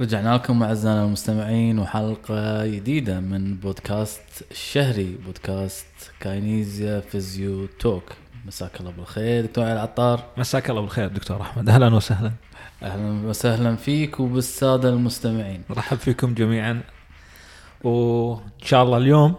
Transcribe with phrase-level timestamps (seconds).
[0.00, 5.86] رجعنا لكم أعزائنا المستمعين وحلقة جديدة من بودكاست الشهري بودكاست
[6.20, 8.02] Kinesia Physio Talk.
[8.46, 9.46] مساك الله بالخير.
[9.46, 10.24] دكتور علي العطار.
[10.36, 11.68] مساك الله بالخير دكتور أحمد.
[11.68, 12.32] أهلا وسهلا.
[12.82, 15.62] أهلا وسهلا فيك وبالسادة المستمعين.
[15.70, 16.80] نرحب فيكم جميعا.
[17.84, 19.34] وإن شاء الله اليوم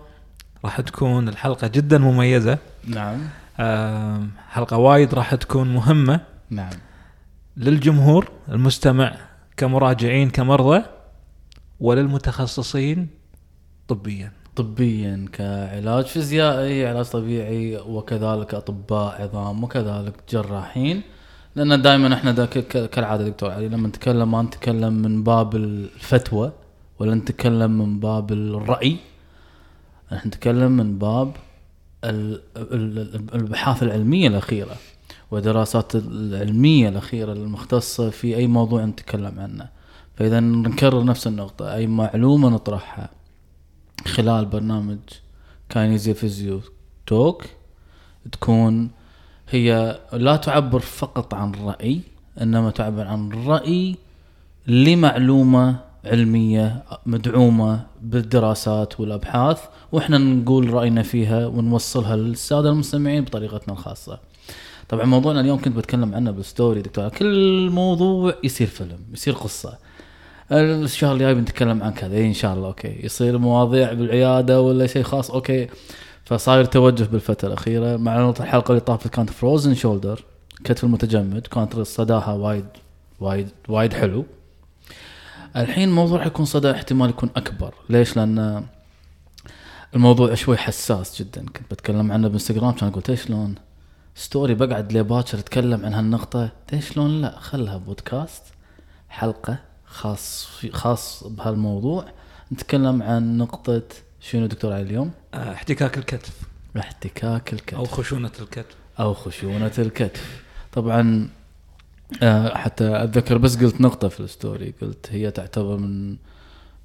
[0.66, 2.58] راح تكون الحلقة جدا مميزة.
[2.88, 3.20] نعم.
[4.50, 6.22] حلقة وايد راح تكون مهمة.
[6.50, 6.74] نعم.
[7.58, 9.16] للجمهور المستمع
[9.58, 10.82] كمراجعين كمرضى
[11.80, 13.08] وللمتخصصين
[13.88, 14.32] طبيا.
[14.56, 21.02] طبيا كعلاج فيزيائي علاج طبيعي وكذلك أطباء عظام وكذلك جراحين.
[21.56, 26.52] لأن دائما إحنا دا كالعادة دكتور علي لما نتكلم ما نتكلم من باب الفتوى
[27.00, 28.98] ولا نتكلم من باب الرأي.
[30.14, 31.32] إحنا نتكلم من باب
[32.04, 34.76] ال- ال- ال- الابحاث العلمية الأخيرة.
[35.32, 39.70] والدراسات العلمية الأخيرة المختصة في أي موضوع نتكلم عنه.
[40.16, 43.10] فإذا نكرر نفس النقطة أي معلومة نطرحها
[44.08, 44.98] خلال برنامج
[45.70, 46.62] كاينيزيا فيزيو
[47.08, 47.46] توك
[48.32, 48.90] تكون
[49.50, 52.00] هي لا تعبر فقط عن رأي
[52.42, 53.96] إنما تعبر عن رأي
[54.68, 59.60] لمعلومة علمية مدعومة بالدراسات والأبحاث
[59.92, 64.20] وإحنا نقول رأينا فيها ونوصلها للسادة المستمعين بطريقتنا الخاصة.
[64.92, 69.78] طبعا موضوعنا اليوم كنت بتكلم عنه بال story دكتور كل موضوع يصير فيلم يصير قصة.
[70.52, 73.06] الشهر الجاي بنتكلم عن كذا إن شاء الله okay.
[73.06, 75.68] يصير مواضيع بالعيادة ولا شيء خاص okay.
[76.26, 80.24] فصاير توجه بالفترة الأخيرة مع الحلقة اللي طافت كانت frozen shoulder
[80.64, 82.66] كتف المتجمد كانت صداها وايد
[83.20, 84.26] وايد وايد حلو.
[85.56, 87.74] الحين الموضوع حيكون صدى احتمال يكون أكبر.
[87.90, 88.64] ليش؟ لأن
[89.96, 91.42] الموضوع شوي حساس جدا.
[91.42, 93.56] كنت بتكلم عنه بإنستغرام كان قلت إيش شلون
[94.16, 98.44] ستوري بقعد لباكر اتكلم عن هالنقطة؟ إيش شلون لا؟ خلها بودكاست
[99.10, 102.06] حلقة خاص في خاص بهالموضوع.
[102.54, 103.82] نتكلم عن نقطة
[104.20, 106.42] شنو دكتور علي اليوم؟ آه، احتكاك الكتف.
[106.78, 107.78] احتكاك الكتف.
[107.78, 108.76] أو خشونة الكتف.
[109.00, 110.44] أو خشونة الكتف.
[110.72, 111.30] طبعا
[112.24, 114.74] آه، حتى أتذكر بس قلت نقطة في الستوري.
[114.82, 116.18] قلت هي تعتبر من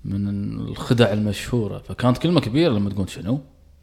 [0.04, 0.28] من
[0.60, 1.78] الخدع المشهورة.
[1.78, 3.40] فكانت كلمة كبيرة لما تقول شنو؟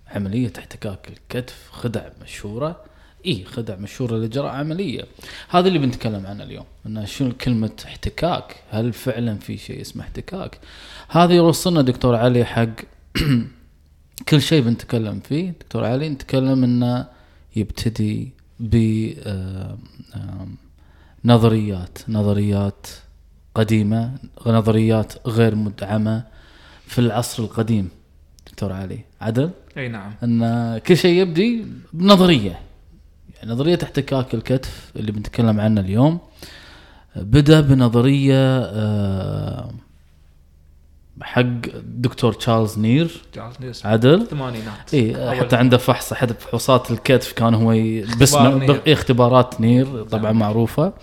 [0.07, 2.92] عملية احتكاك الكتف خدع مشهورة.
[3.25, 5.05] اي خدع مشهورة لإجراء عملية.
[5.49, 10.59] هذا اللي بنتكلم عنه اليوم ان شنو كلمة احتكاك؟ هل فعلا في شيء اسمه احتكاك؟
[11.09, 12.69] هذا يوصلنا دكتور علي حق
[14.29, 15.49] كل شيء بنتكلم فيه.
[15.49, 17.07] دكتور علي نتكلم إنه
[17.55, 18.29] يبتدي
[18.59, 18.75] ب
[21.25, 22.87] نظريات نظريات
[23.55, 24.11] قديمة
[24.47, 26.23] نظريات غير مدعمة
[26.87, 27.89] في العصر القديم.
[28.47, 30.13] دكتور علي عدل؟ أي نعم.
[30.23, 32.59] إن كل شيء يبدي بنظرية.
[33.45, 36.19] نظرية احتكاك الكتف اللي بنتكلم عنها اليوم
[37.15, 39.71] بدأ بنظرية آه،
[41.21, 41.41] حق
[41.83, 43.21] دكتور تشارلز نير.
[43.35, 44.21] تشارلز نير سون عدل.
[44.21, 48.71] الثمانينات اي حتى عنده فحص أحد فحوصات الكتف كان هو ي- اختبار باسمه نير.
[48.73, 50.39] ب- إيه، اختبارات نير طبعا نعم.
[50.39, 50.93] معروفة.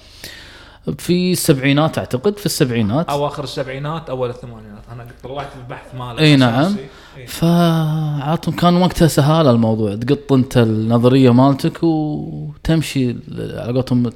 [0.99, 3.09] في السبعينات أعتقد في السبعينات.
[3.11, 4.83] أواخر السبعينات أول الثمانينات.
[4.93, 6.19] أنا طلعت البحث ماله.
[6.19, 6.77] إي نعم.
[7.17, 7.23] الأساسي.
[7.23, 7.27] إي.
[7.27, 14.11] فعطهم كان وقتها سهالة الموضوع تقط انت النظرية مالتك وتمشي على قولتهم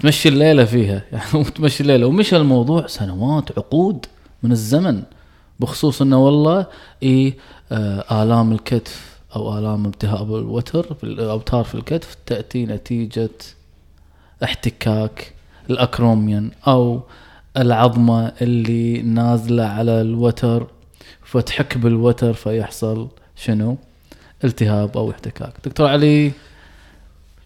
[0.00, 4.06] تمشي الليلة فيها يعني وتمشي الليلة ومشى الموضوع سنوات عقود
[4.42, 5.02] من الزمن
[5.60, 6.66] بخصوص إنه والله
[7.02, 7.34] إي
[7.72, 13.30] آه آلام الكتف أو آلام التهاب الوتر في الاوتار في الكتف تأتي نتيجة
[14.44, 15.34] احتكاك
[15.70, 17.02] الأكروميون أو
[17.56, 20.66] العظمة اللي نازلة على الوتر
[21.34, 23.76] فتحك بالوتر فيحصل شنو؟
[24.44, 25.52] التهاب أو احتكاك.
[25.64, 26.32] دكتور علي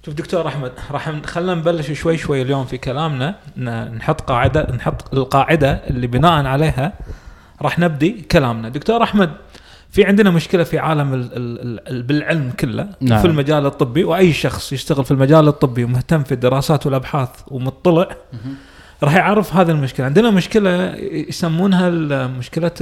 [0.07, 3.35] شوف دكتور أحمد راح خلينا نبلش شوي شوي اليوم في كلامنا
[3.97, 6.93] نحط قاعدة نحط القاعدة اللي بناء عليها
[7.63, 9.31] راح نبدي كلامنا دكتور أحمد
[9.91, 13.21] في عندنا مشكلة في عالم ال ال ال بالعلم كله نعم.
[13.21, 18.09] في المجال الطبي وأي شخص يشتغل في المجال الطبي ومهتم في الدراسات والأبحاث ومطلع
[19.03, 20.95] راح يعرف هذه المشكلة عندنا مشكلة
[21.29, 21.91] يسمونها
[22.27, 22.73] مشكلة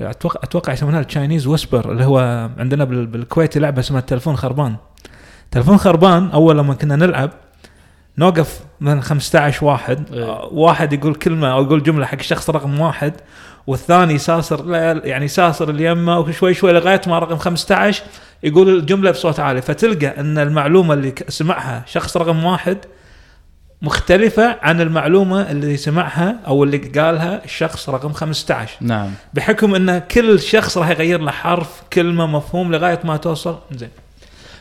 [0.00, 4.76] أتوقع أتوقع يسمونها التشاينيز ويسبر اللي هو عندنا بال- بالكويت لعبة اسمها التلفون خربان
[5.50, 7.30] تلفون خربان أول لما كنا نلعب
[8.18, 10.44] نوقف من 15 واحد إيه.
[10.52, 13.12] واحد يقول كلمة أو يقول جملة حق الشخص رقم واحد
[13.66, 18.02] والثاني يساسر لا- يعني يساسر اللي يمه وشوي شوي لغاية ما رقم 15
[18.42, 22.78] يقول الجملة بصوت عالي فتلقى إن المعلومة اللي سمعها شخص رقم واحد
[23.84, 29.10] مختلفة عن المعلومة اللي سمعها أو اللي قالها الشخص رقم 15 نعم.
[29.34, 33.88] بحكم إن كل شخص راح يغير له حرف كلمة مفهوم لغاية ما توصل زين.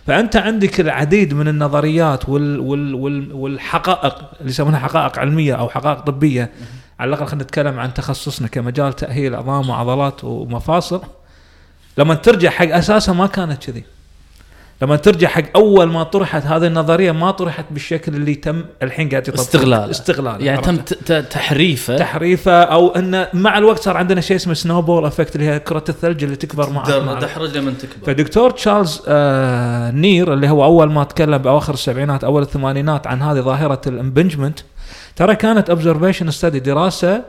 [0.08, 6.00] فأنت عندك العديد من النظريات وال وال وال والحقائق اللي يسمونها حقائق علمية أو حقائق
[6.00, 6.50] طبية.
[7.00, 11.02] على الأقل خلينا نتكلم عن تخصصنا كمجال تأهيل عظام وعضلات ومفاصل.
[11.98, 13.84] لما ترجع حق أساسها ما كانت كذي.
[14.82, 19.28] لما ترجع حق أول ما طرحت هذه النظرية ما طرحت بالشكل اللي تم الحين قاعد
[19.28, 19.90] يطبق استغلال.
[19.90, 21.98] استغلال يعني؟ تم ت- ت- تحريفه.
[21.98, 26.24] تحريفه أو إنه مع الوقت صار عندنا شيء اسمه snowball effect اللي هي كرة الثلج
[26.24, 28.06] اللي تكبر مع مع- در- دحرج لما تكبر.
[28.06, 33.40] فدكتور تشارلز آه نير اللي هو أول ما تكلم بأواخر السبعينات أول الثمانينات عن هذه
[33.40, 34.60] ظاهرة ال impingement
[35.16, 37.22] ترى كانت observation study دراسة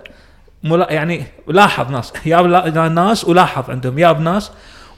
[0.64, 2.46] ملا يعني لاحظ ناس جاب
[2.92, 4.50] ناس ولاحظ عندهم جاب ناس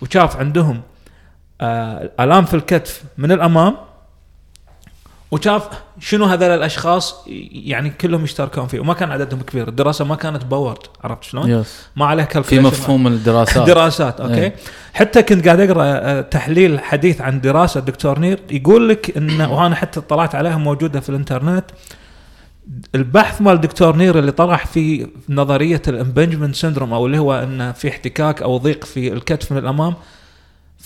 [0.02, 0.80] وشاف عندهم.
[1.60, 3.76] الام في الكتف من الأمام
[5.30, 5.68] وشاف
[6.00, 10.78] شنو هذول الأشخاص يعني كلهم يشتركون فيه وما كان عددهم كبير الدراسة ما كانت powered
[11.04, 12.58] عرفت شلون؟ yes ما عليها في.
[12.58, 14.54] مفهوم الدراسات دراسات okay إيه.
[14.94, 19.74] حتى كنت قاعد أقرأ آه، تحليل حديث عن دراسة دكتور نير يقول لك ان وأنا
[19.74, 21.64] حتى اطلعت عليها موجودة في الإنترنت
[22.94, 27.72] البحث مال دكتور نير اللي طرح في نظرية ال impingement syndrome أو اللي هو ان
[27.72, 29.94] في احتكاك أو ضيق في الكتف من الأمام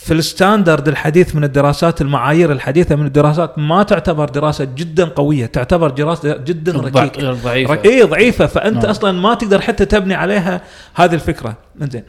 [0.01, 5.47] في ال standard الحديث من الدراسات المعايير الحديثة من الدراسات ما تعتبر دراسة جدا قوية
[5.47, 7.33] تعتبر دراسة جدا ركيكة.
[7.33, 8.91] ضعيفه اي إيه، ضعيفة فأنت نعم.
[8.91, 10.61] أصلا ما تقدر حتى تبني عليها
[10.95, 11.57] هذه الفكرة.
[11.81, 12.03] زين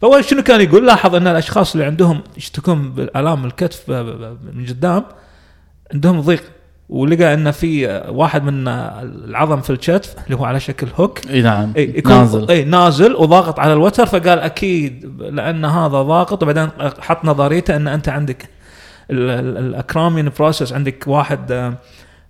[0.00, 5.04] فهو شنو كان يقول؟ لاحظ أن الأشخاص اللي عندهم يشتكون بالألام الكتف من قدام
[5.94, 6.42] عندهم ضيق.
[6.88, 11.72] ولقى إن في واحد من العظم في الكتف اللي هو على شكل hook إي نعم
[11.76, 16.68] إي يكون نازل إي نازل وضاغط على الوتر فقال أكيد لأن هذا ضاغط وبعدين
[17.00, 18.48] حط نظريته إن أنت عندك
[19.10, 21.74] ال acromion process عندك واحد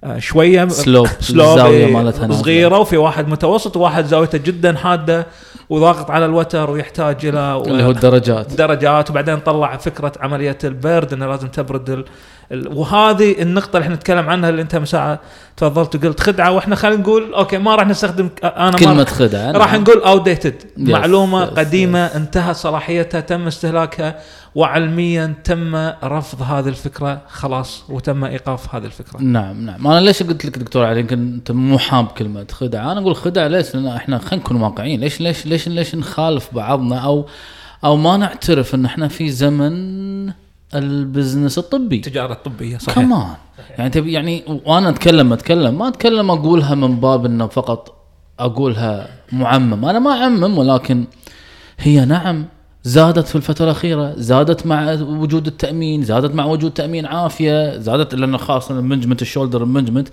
[0.04, 2.10] آه، شوية slope slope الزاوية إيه،.
[2.30, 5.26] صغيرة وفي واحد متوسط وواحد زاويته جدا حادة
[5.70, 11.26] وضاغط على الوتر ويحتاج إلى اللي هو الدرجات درجات وبعدين طلع فكرة عملية البرد إنه
[11.26, 12.04] لازم تبرد.
[12.50, 15.20] وهذه النقطة اللي إحنا نتكلم عنها اللي أنت مساعة
[15.56, 19.52] تفضلت وقلت خدعة وإحنا خلينا نقول okay ما راح نستخدم أنا ما كلمة راح, خدعة
[19.52, 19.82] راح نعم.
[19.82, 24.18] نقول outdated Yes, معلومة yes, قديمة انتهت صلاحيتها تم استهلاكها
[24.54, 29.20] وعلميا تم رفض هذه الفكرة خلاص وتم إيقاف هذه الفكرة.
[29.22, 29.86] نعم نعم.
[29.86, 32.92] أنا ليش قلت لك دكتور علي؟ يمكن أنت مو حاب كلمة خدعة.
[32.92, 35.00] أنا أقول خدعة ليش؟ لأن إحنا خلينا نكون واقعيين.
[35.00, 37.26] ليش ليش ليش ليش نخالف بعضنا؟ أو
[37.84, 40.32] أو ما نعترف إن إحنا في زمن
[40.74, 41.96] البزنس الطبي.
[41.96, 42.94] التجارة الطبية صحيح.
[42.94, 43.26] كمان
[43.78, 45.78] يعني تبي يعني وأنا اتكلم أتكلم.
[45.78, 47.94] ما أتكلم أقولها من باب إنه فقط
[48.38, 49.84] أقولها معمم.
[49.84, 51.04] أنا ما أعمم ولكن
[51.78, 52.46] هي نعم
[52.84, 58.38] زادت في الفترة الأخيرة زادت مع وجود التأمين زادت مع وجود تأمين عافية زادت لأن
[58.38, 60.08] خاصة ال impingement ال shoulder impingement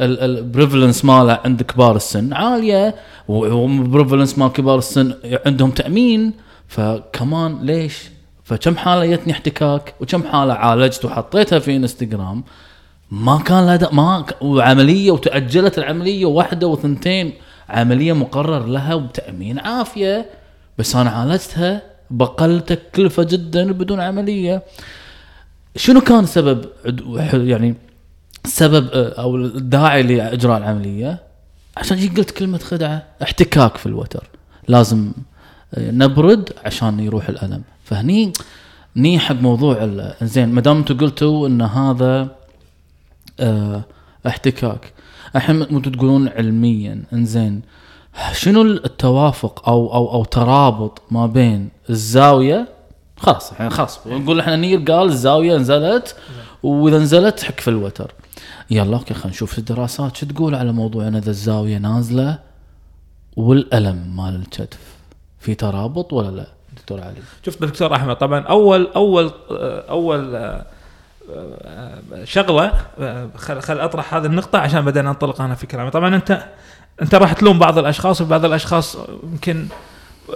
[0.00, 2.94] ال prevalence ماله عند كبار السن عالية
[3.28, 5.14] وال prevalence مال كبار السن
[5.46, 6.32] عندهم تأمين.
[6.68, 8.10] فكمان ليش؟
[8.46, 12.44] فكم حالة جتني احتكاك وكم حالة عالجت وحطيتها في انستغرام
[13.10, 17.32] ما كان لها ما وعملية وتأجلت العملية واحدة وثنتين
[17.68, 20.30] عملية مقرر لها وبتامين عافية
[20.78, 24.62] بس أنا عالجتها بقل تكلفه جدا بدون عملية.
[25.76, 26.64] شنو كان سبب
[27.32, 27.74] يعني
[28.44, 31.22] سبب أو الداعي لإجراء العملية؟
[31.76, 34.28] عشان جي قلت كلمة خدعة احتكاك في الوتر.
[34.68, 35.12] لازم
[35.78, 37.62] نبرد عشان يروح الألم.
[37.86, 38.32] فهني
[38.96, 39.74] ني حق موضوع
[40.22, 42.28] زين ما دام أنتم قلتوا إن هذا
[43.40, 43.82] آه،
[44.26, 44.92] احتكاك.
[45.36, 47.62] الحين أنتم تقولون علميا إنزين
[48.32, 52.68] شنو التوافق أو أو أو ترابط ما بين الزاوية؟
[53.16, 56.16] خلاص يعني خلاص نقول إحنا نير قال الزاوية نزلت
[56.62, 58.12] وإذا نزلت حك في الوتر.
[58.70, 62.38] يلا okay خلينا نشوف الدراسات شو تقول على موضوع إن إذا الزاوية نازلة
[63.36, 64.78] والألم مال الكتف؟
[65.38, 67.14] في ترابط ولا لا؟ دكتور علي.
[67.44, 68.16] شوف دكتور أحمد.
[68.16, 69.30] طبعا أول أول
[69.90, 70.64] أول آه،
[71.34, 75.90] آه، شغلة آه، خل خل أطرح هذه النقطة عشان بعدين انطلق أنا في كلامي.
[75.90, 76.46] طبعا أنت
[77.02, 79.66] أنت راح تلوم بعض الأشخاص وبعض الأشخاص يمكن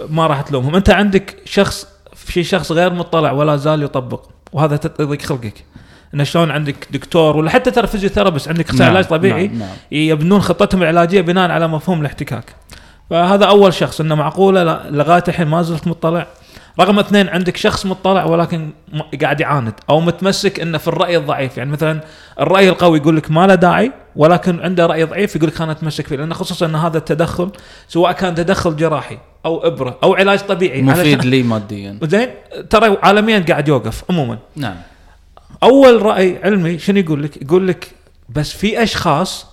[0.09, 0.75] ما راح تلومهم.
[0.75, 5.65] أنت عندك شخص في شخص غير مطلع ولا زال يطبق وهذا تضيق خلقك.
[6.13, 9.69] إنه شلون عندك دكتور ولا حتى ترى فيزيوثيرابيست عندك اخصائي علاج طبيعي نعم, نعم.
[9.91, 12.55] يبنون خطتهم العلاجية بناء على مفهوم الاحتكاك.
[13.11, 16.27] فهذا أول شخص إنه معقولة لغاية الحين ما زلت مطلع.
[16.79, 18.69] رقم اثنين عندك شخص مطلع ولكن
[19.21, 21.57] قاعد يعاند أو متمسك إنه في الرأي الضعيف.
[21.57, 22.01] يعني مثلا
[22.39, 26.07] الرأي القوي يقول لك ما له داعي ولكن عنده رأي ضعيف يقول لك أنا أتمسك
[26.07, 26.15] فيه.
[26.15, 27.51] لأن خصوصا إن هذا التدخل
[27.87, 30.81] سواء كان تدخل جراحي أو إبرة أو علاج طبيعي.
[30.81, 31.99] مفيد لي ماديا.
[32.03, 32.29] زين
[32.69, 34.37] ترى عالميا قاعد يوقف عموما.
[34.55, 34.75] نعم.
[35.63, 37.91] أول رأي علمي شنو يقول لك؟ يقول لك
[38.29, 39.50] بس في أشخاص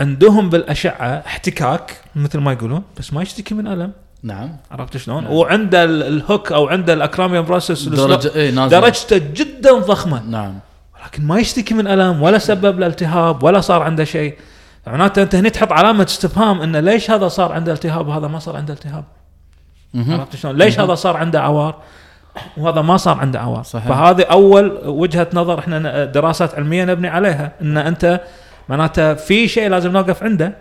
[0.00, 5.32] عندهم بالأشعة احتكاك مثل ما يقولون بس ما يشتكي من ألم نعم عرفت شلون؟ نعم.
[5.32, 10.54] وعنده ال- الهوك أو عنده الأكراميوم بروسس درجة إيه نازل درجته جدا ضخمة نعم
[11.02, 14.34] ولكن ما يشتكي من ألم ولا سبب له التهاب ولا صار عنده شيء
[14.86, 18.56] معناته أنت هنا تحط علامة استفهام انه ليش هذا صار عنده التهاب وهذا ما صار
[18.56, 19.04] عنده التهاب.
[19.94, 21.74] عرفت شلون؟ ليش هذا صار عنده عوار
[22.56, 23.88] وهذا ما صار عنده عوار صحيح.
[23.88, 28.20] فهذه أول وجهة نظر إحنا دراسات علمية نبني عليها إن أنت
[28.68, 30.58] معناته في شيء لازم نوقف عنده.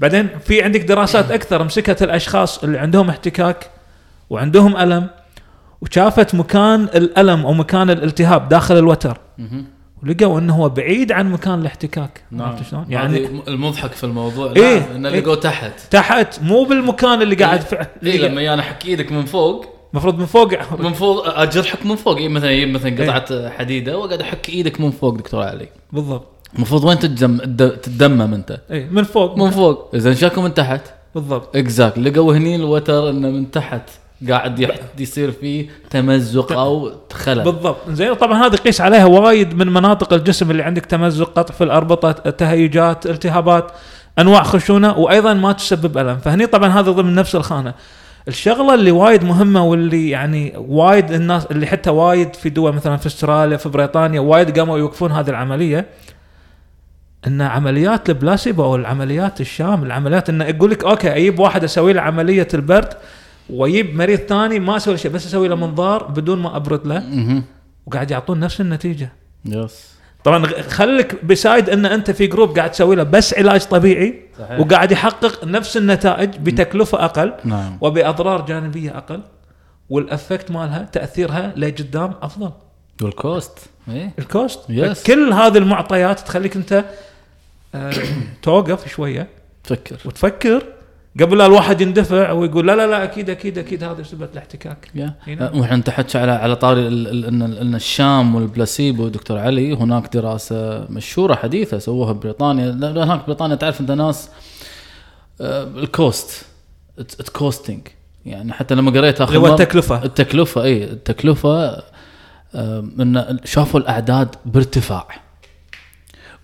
[0.00, 3.70] بعدين في عندك دراسات أكثر مسكت الأشخاص اللي عندهم احتكاك
[4.30, 5.10] وعندهم ألم
[5.80, 9.18] وشافت مكان الألم أو مكان الالتهاب داخل الوتر.
[10.02, 12.22] ولقوا إنه هو بعيد عن مكان الاحتكاك.
[12.30, 12.48] نعم.
[12.48, 14.52] عرفت شلون؟ يعني المضحك في الموضوع.
[14.56, 14.78] إيه.
[14.78, 15.20] نعم إنه إيه.
[15.20, 15.72] لقوه تحت.
[15.90, 19.66] تحت مو بالمكان اللي قاعد فعلا اي لما أنا أحك إيدك من فوق.
[19.92, 20.80] المفروض من فوق.
[20.80, 22.16] من فوق اجرحك من فوق.
[22.16, 23.10] إيه مثلا يجيب مثلا إيه.
[23.10, 25.68] قطعه حديدة وقاعد أحك إيدك من فوق دكتور علي.
[25.92, 26.37] بالضبط.
[26.56, 29.36] المفروض وين الد- تتدمم انت؟ اي من فوق.
[29.38, 29.90] من فوق.
[29.94, 30.80] اذا شاكو من تحت.
[31.14, 31.56] بالضبط.
[31.56, 33.82] exact لقوا هني الوتر إنه من تحت.
[34.30, 37.76] قاعد يح- يصير فيه تمزق أو خلل بالضبط.
[37.90, 42.12] زين طبعا هذه قيس عليها وايد من مناطق الجسم اللي عندك تمزق قطع في الأربطة
[42.12, 43.70] تهيجات التهابات
[44.18, 46.16] أنواع خشونة وأيضا ما تسبب ألم.
[46.16, 47.74] فهني طبعا هذا ضمن نفس الخانة.
[48.28, 53.06] الشغلة اللي وايد مهمة واللي يعني وايد الناس اللي حتى وايد في دول مثلا في
[53.06, 55.86] أستراليا في بريطانيا وايد قاموا يوقفون هذه العملية
[57.26, 61.92] إن عمليات البلاسيبو أو العمليات ال sham العمليات انه يقول لك okay أجيب واحد أسوي
[61.92, 62.88] له عملية البرد
[63.50, 67.02] واجيب مريض ثاني ما أسوي له شيء بس أسوي له منظار بدون ما أبرد له.
[67.86, 69.12] وقاعد يعطون نفس النتيجة.
[69.44, 74.22] yes طبعا خليك ب side إن أنت في group قاعد تسوي له بس علاج طبيعي
[74.38, 74.60] صحيح.
[74.60, 77.78] وقاعد يحقق نفس النتائج بتكلفة أقل نعم.
[77.80, 79.22] وبأضرار جانبية أقل
[79.88, 82.52] وال effect مالها تأثيرها لقدام أفضل.
[83.02, 85.06] وال cost إيه؟ ال cost Yes.
[85.06, 86.84] كل هذه المعطيات تخليك أنت
[87.74, 87.92] آه
[88.42, 89.28] توقف شوية.
[89.64, 90.62] فكر وتفكر
[91.20, 94.90] قبل لا الواحد يندفع ويقول لا لا لا أكيد أكيد أكيد هذا سبب الاحتكاك.
[95.26, 95.50] هنا.
[95.54, 100.86] وإحنا انت حكي على على طاري إن ال sham وال placebo دكتور علي هناك دراسة
[100.90, 104.28] مشهورة حديثة سووها ببريطانيا هناك بريطانيا تعرف أنت ناس
[105.40, 106.46] آه، ال cost
[107.32, 107.80] costing
[108.26, 110.04] يعني حتى لما قريت اخر التكلفة.
[110.04, 111.82] التكلفة اي التكلفة آه،
[112.54, 115.06] ان شافوا الأعداد بارتفاع.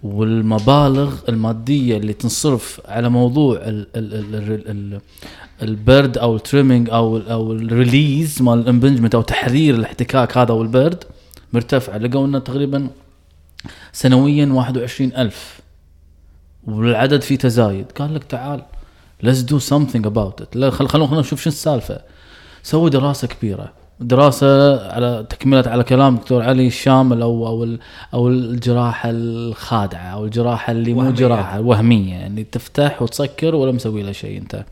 [0.03, 5.01] والمبالغ المادية اللي تنصرف على موضوع ال ال ال ال ال
[5.63, 10.55] البرد أو ال trimming أو أو ال release مال ال impingement أو تحرير الاحتكاك هذا
[10.55, 11.05] والبرد
[11.53, 12.91] مرتفعه لقوا إنه تقريبا
[13.93, 15.61] سنويا 21000
[16.67, 17.93] والعدد فيه تزايد.
[17.93, 18.63] قال لك تعال
[19.25, 20.59] let's do something about it.
[20.59, 22.01] خلونا خلونا نشوف شو السالفة.
[22.63, 23.73] سووا دراسة كبيرة.
[24.01, 24.47] دراسة
[24.93, 27.77] على تكملة على كلام دكتور علي الشامل أو أو
[28.15, 31.15] أو الجراحة الخادعة أو الجراحة اللي مو وهمية.
[31.15, 32.15] جراحة وهمية.
[32.15, 34.65] يعني تفتح وتسكر ولا مسوي لها شيء أنت.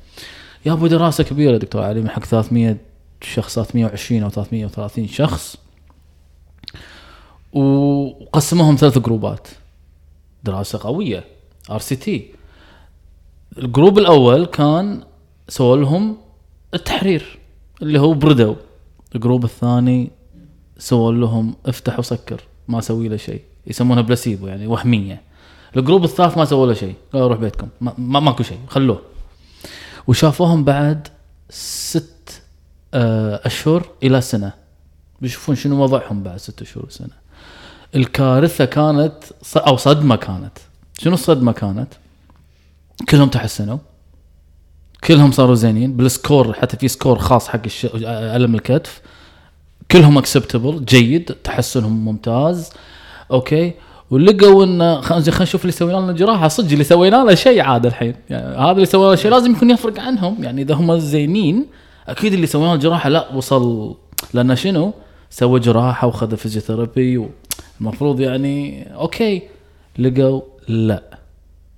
[0.66, 2.76] يا أبو دراسة كبيرة دكتور علي من حق 300
[3.22, 5.56] شخص 320 أو 330 شخص.
[7.52, 9.48] وقسموهم ثلاث جروبات.
[10.44, 11.24] دراسة قوية.
[11.70, 12.30] RCT.
[13.58, 15.02] ال group الأول كان
[15.48, 16.16] سووا لهم
[16.74, 17.38] التحرير
[17.82, 18.54] اللي هو بردوا.
[19.14, 20.10] ال group الثاني
[20.78, 23.42] سووا لهم افتح وسكر ما سوي له شيء.
[23.66, 25.20] يسمونها بلاسيبو يعني وهمية.
[25.76, 26.94] ال group الثالث ما سووا له شيء.
[27.12, 27.68] قالوا روح بيتكم.
[27.80, 28.58] ما, ما ماكو شيء.
[28.68, 29.02] خلوه.
[30.06, 31.08] وشافوهم بعد
[31.50, 32.42] ست
[32.94, 34.52] آه، أشهر إلى سنة.
[35.20, 37.22] بيشوفون شنو وضعهم بعد ست أشهر وسنة.
[37.94, 39.14] الكارثة كانت
[39.56, 40.58] أو صدمة كانت.
[40.98, 41.88] شنو الصدمة كانت؟
[43.08, 43.78] كلهم تحسنوا.
[45.04, 45.96] كلهم صاروا زينين.
[45.96, 47.86] بال score حتى في score خاص حق الش...
[48.04, 49.00] ألم الكتف.
[49.90, 52.70] كلهم acceptable جيد تحسنهم ممتاز.
[53.30, 53.72] okay؟
[54.10, 56.48] ولقوا إن خ- زين خلينا نشوف اللي سوينا لنا جراحة.
[56.48, 58.14] صدق اللي سوينا له شيء عاد الحين.
[58.30, 60.44] يعني هذا اللي سوينا له شيء لازم يكون يفرق عنهم.
[60.44, 61.66] يعني إذا هم زينين
[62.08, 63.94] أكيد اللي سوينا له جراحة لا وصل.
[64.34, 64.92] لأن شنو؟
[65.30, 67.26] سوى جراحة وخذ physiotherapy
[67.80, 69.42] المفروض يعني okay.
[69.98, 71.02] لقوا لا.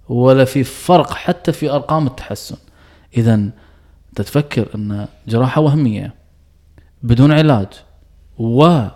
[0.08, 2.56] ولا في فرق حتى في أرقام التحسن.
[3.16, 3.52] اذا انت
[4.16, 6.14] تفكر أن جراحة وهمية
[7.02, 7.66] بدون علاج
[8.38, 8.86] و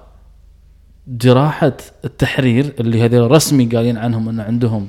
[1.08, 4.88] جراحه التحرير اللي هذول رسمي قايلين عنهم أن عندهم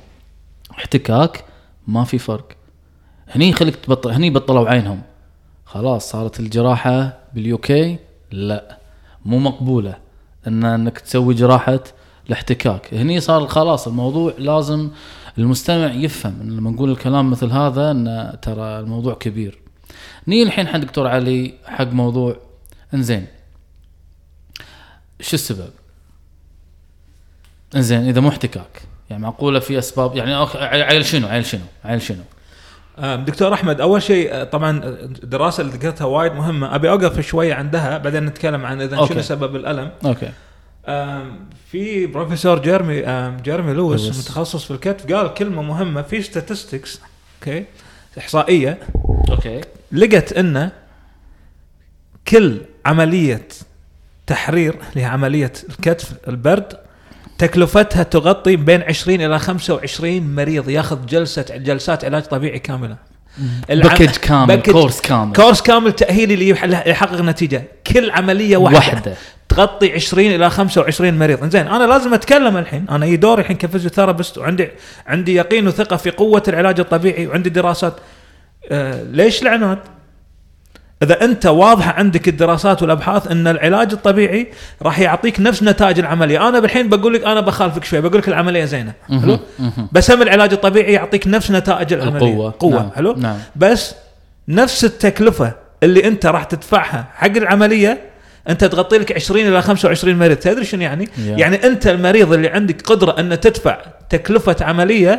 [0.72, 1.46] احتكاك
[1.88, 2.48] ما في فرق.
[3.30, 5.02] هني خليك تبطل هني بطلوا عينهم.
[5.66, 7.98] خلاص صارت الجراحة باليوكي؟
[8.32, 8.78] لا.
[9.26, 9.96] مو مقبولة
[10.48, 11.80] إن أنك تسوي جراحة
[12.28, 14.90] الاحتكاك هني صار خلاص الموضوع لازم
[15.38, 19.60] المستمع يفهم إن لما نقول الكلام مثل هذا إن ترى الموضوع كبير.
[20.28, 22.38] نيجي الحين حق دكتور علي حق موضوع
[22.94, 23.28] إنزين.
[25.22, 25.70] شو السبب؟
[27.76, 28.82] إنزين إذا مو احتكاك.
[29.10, 30.34] يعني معقولة في أسباب؟ يعني
[30.84, 32.24] عيل شنو؟ عيل شنو؟ عيل شنو؟
[33.16, 34.82] دكتور أحمد أول شيء آه، طبعا
[35.24, 36.76] الدراسه اللي ذكرتها وايد مهمة.
[36.76, 39.06] أبي أوقف شوية عندها بعدين نتكلم عن إذا.
[39.06, 39.92] شنو سبب الألم.
[40.06, 40.32] okay.
[41.72, 43.02] في بروفيسور جيرمي
[43.44, 44.20] جيرمي لويس.
[44.20, 46.98] متخصص في الكتف قال كلمة مهمة في statistics.
[47.40, 47.66] okay.
[48.18, 48.80] إحصائية.
[49.30, 49.62] okay.
[49.92, 50.72] لقت إن
[52.28, 53.48] كل عملية
[54.28, 56.74] تحرير اللي هي عملية الكتف البرد
[57.38, 62.98] تكلفتها تغطي بين 20 إلى 25 مريض ياخذ جلسة جلسات علاج طبيعي كاملة.
[63.70, 65.34] package كامل package- كورس كامل.
[65.36, 67.64] كورس كامل تأهيلي اللي يح- يحقق نتيجة.
[67.94, 69.14] كل عملية واحدة, وحده
[69.50, 71.50] تغطي 20 إلى 25 مريض.
[71.50, 72.86] زين أنا لازم أتكلم الحين.
[72.90, 74.70] أنا إي دوري الحين ك physiotherapist وعندي
[75.08, 77.94] عندي يقين وثقة في قوة العلاج الطبيعي وعندي دراسات.
[78.72, 79.78] آه ليش العناد
[81.04, 84.48] إذا أنت واضحه عندك الدراسات والأبحاث أن العلاج الطبيعي
[84.82, 88.66] راح يعطيك نفس نتائج العملية أنا بالحين بقول لك أنا بخالفك شوي بقول لك العملية
[88.66, 89.40] زينة حلو.
[89.92, 92.54] بس هم العلاج الطبيعي يعطيك نفس نتائج العملية القوة.
[92.60, 92.92] قوة نعم.
[92.92, 93.38] حلو نعم.
[93.56, 93.96] بس
[94.48, 95.54] نفس التكلفة
[95.84, 97.98] اللي أنت راح تدفعها حق العملية
[98.50, 101.20] أنت تغطي لك 20 إلى 25 مريض تدري شنو يعني؟ Yeah.
[101.20, 103.78] يعني أنت المريض اللي عندك قدرة أن تدفع
[104.10, 105.12] تكلفة عملية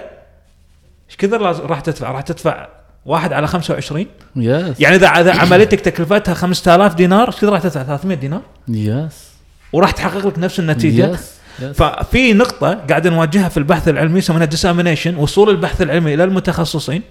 [1.08, 2.68] إيش كثر راح تدفع؟ راح تدفع
[3.06, 8.16] واحد على 25 يس يعني اذا إذا عمليتك تكلفتها 5000 دينار إيش راح تدفع؟ 300
[8.16, 9.30] دينار؟ yes
[9.72, 11.10] وراح تحقق لك نفس النتيجة.
[11.10, 11.40] yes.
[11.74, 17.02] ففي نقطة قاعد نواجهها في البحث العلمي يسمونها dissemination وصول البحث العلمي إلى المتخصصين.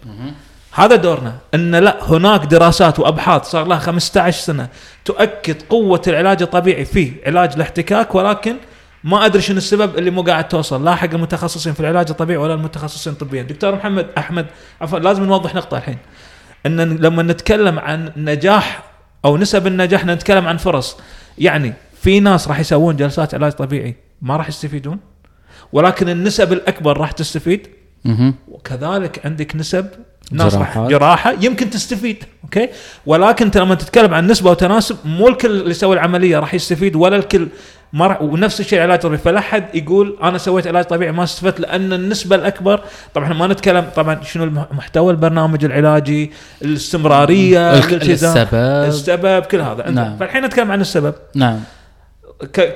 [0.72, 1.34] هذا دورنا.
[1.53, 4.67] إن لا هناك دراسات وأبحاث صار لها 15 سنة
[5.05, 6.86] تؤكد قوة العلاج الطبيعي.
[6.86, 8.55] في علاج الاحتكاك ولكن
[9.03, 10.85] ما أدري شنو السبب اللي مو قاعد توصل.
[10.85, 14.46] لا حق المتخصصين في العلاج الطبيعي ولا المتخصصين طبيا دكتور محمد أحمد
[14.81, 15.98] عفوا لازم نوضح نقطة الحين.
[16.66, 18.83] إن لما نتكلم عن نجاح
[19.25, 20.98] أو نسب النجاح نتكلم عن فرص.
[21.38, 25.00] يعني في ناس راح يسوون جلسات علاج طبيعي ما راح يستفيدون
[25.74, 27.68] ولكن النسب الأكبر راح تستفيد.
[28.48, 29.88] وكذلك عندك نسب
[30.31, 30.90] ناس راح جراحات.
[30.90, 32.70] جراحة يمكن تستفيد okay؟
[33.05, 37.16] ولكن انت لما تتكلم عن نسبة وتناسب مو الكل اللي يسوي العملية راح يستفيد ولا
[37.16, 37.48] الكل
[37.94, 41.60] ما راح ونفس الشيء العلاج الطبيعي فلا حد يقول أنا سويت علاج طبيعي ما استفدت
[41.60, 42.82] لأن النسبة الأكبر
[43.14, 48.50] طبعا إحنا ما نتكلم طبعا شنو محتوى البرنامج العلاجي الاستمرارية السبب.
[48.54, 49.90] السبب كل هذا.
[49.90, 50.18] نعم.
[50.18, 51.14] فالحين نتكلم عن السبب.
[51.36, 51.60] نعم.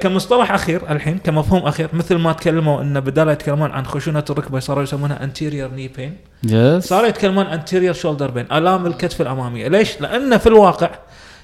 [0.01, 4.83] كمصطلح أخير الحين كمفهوم أخير مثل ما تكلموا إن بدال يتكلمون عن خشونة الركبة صاروا
[4.83, 6.11] يسمونها anterior knee pain.
[6.51, 9.67] يس صاروا يتكلمون anterior shoulder pain ألام الكتف الأمامية.
[9.67, 10.89] ليش؟ لأن في الواقع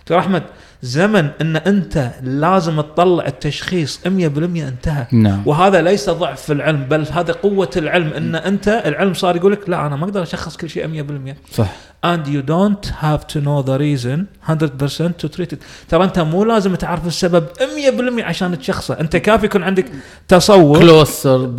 [0.02, 0.44] دكتور أحمد
[0.82, 5.08] زمن إن أنت لازم تطلع التشخيص 100% انتهى.
[5.12, 5.42] نعم.
[5.46, 8.14] وهذا ليس ضعف في العلم بل هذا قوة العلم.
[8.14, 11.72] إن أنت العلم صار يقول لك لا أنا ما أقدر أشخص كل شيء 100% صح.
[12.02, 15.60] And you don't have to know the reason 100% to treat it
[15.90, 17.46] ترى أنت مو لازم تعرف السبب
[18.20, 19.86] 100% عشان تشخصه أنت كافي يكون عندك
[20.28, 21.52] تصور كلوسر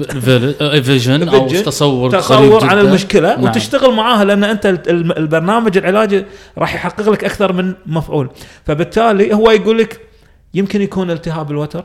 [0.83, 1.49] فيجن أو.
[1.49, 2.79] تصور تصور عن.
[2.79, 3.45] المشكلة نعم.
[3.45, 6.25] وتشتغل معاها لأن أنت البرنامج العلاجي
[6.59, 8.31] راح يحقق لك أكثر من مفعول
[8.65, 10.01] فبالتالي هو يقول لك
[10.55, 11.85] يمكن يكون التهاب الوتر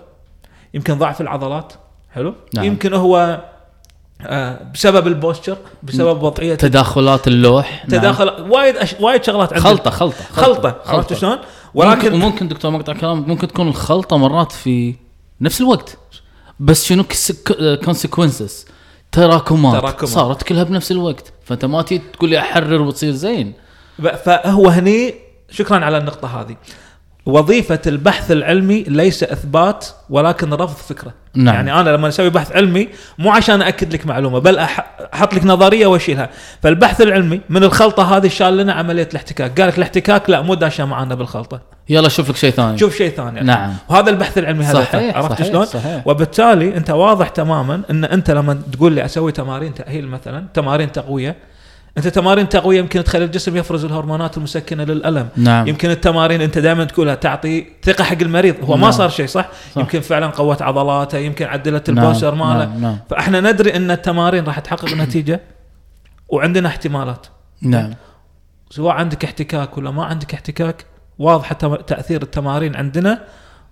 [0.73, 1.73] يمكن ضعف العضلات
[2.11, 2.65] حلو نعم.
[2.65, 3.43] يمكن هو
[4.73, 8.01] بسبب ال posture بسبب وضعية تداخلات اللوح نعم.
[8.01, 8.95] تداخل وايد أش...
[8.99, 11.37] وايد شغلات عندك خلطة خلطة خلطة عرفت شلون؟
[11.73, 14.95] ولكن ولكن ممكن دكتور مقطع كلام ممكن تكون الخلطة مرات في
[15.41, 15.97] نفس الوقت.
[16.59, 17.05] بس شنو
[17.83, 18.65] consequences
[19.11, 19.81] تراكمات.
[19.81, 20.05] تراكمات.
[20.05, 21.33] صارت كلها بنفس الوقت.
[21.45, 23.53] فأنت ما تيجي تقول لي أحرر وتصير زين.
[24.25, 25.15] فهو هني
[25.49, 26.55] شكرا على النقطة هذه.
[27.25, 31.13] وظيفة البحث العلمي ليس إثبات ولكن رفض فكرة.
[31.35, 31.55] نعم.
[31.55, 34.57] يعني أنا لما أسوي بحث علمي مو عشان اكد لك معلومة بل
[35.13, 36.29] أحط لك نظرية وأشيلها.
[36.63, 39.61] فالبحث العلمي من الخلطة هذه شال لنا عملية الاحتكاك.
[39.61, 41.61] قال لك الاحتكاك لا مو داشه معانا بالخلطة.
[41.89, 42.77] يلا شوف لك شيء ثاني.
[42.77, 43.41] شوف شيء ثاني.
[43.41, 43.73] نعم.
[43.89, 46.07] وهذا البحث العلمي هذا صحيح، عرفت صحيح، شلون؟ صحيح.
[46.07, 51.35] وبالتالي أنت واضح تماما إن أنت لما تقول لي أسوي تمارين تأهيل مثلا تمارين تقوية
[51.97, 55.27] أنت تمارين تقوية يمكن تخلي الجسم يفرز الهرمونات المسكنة للألم.
[55.35, 55.67] نعم.
[55.67, 58.55] يمكن التمارين أنت دائما تقولها تعطي ثقة حق المريض.
[58.63, 58.91] هو ما نعم.
[58.91, 59.81] صار شيء صح؟, صح.
[59.81, 62.65] يمكن فعلا قوت عضلاته يمكن عدلت نعم، البوستر ماله.
[62.65, 62.81] نعم.
[62.81, 65.41] نعم, فإحنا ندري أن التمارين راح تحقق نتيجة.
[66.29, 67.27] وعندنا احتمالات.
[67.61, 67.93] نعم.
[68.69, 70.85] سواء عندك احتكاك ولا ما عندك احتكاك
[71.19, 71.53] واضح
[71.87, 73.23] تأثير التمارين عندنا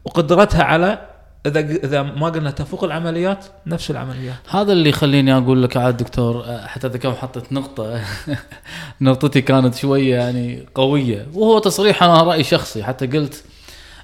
[0.06, 1.00] وقدرتها على
[1.46, 4.36] إذا إذا ما قلنا تفوق العمليات نفس العمليات.
[4.50, 8.02] هذا اللي يخليني أقول لك عاد دكتور حتى إذا كان حطيت نقطة
[9.02, 11.28] نقطتي كانت شوية يعني قوية.
[11.34, 12.84] وهو تصريح أنا رأي شخصي.
[12.84, 13.44] حتى قلت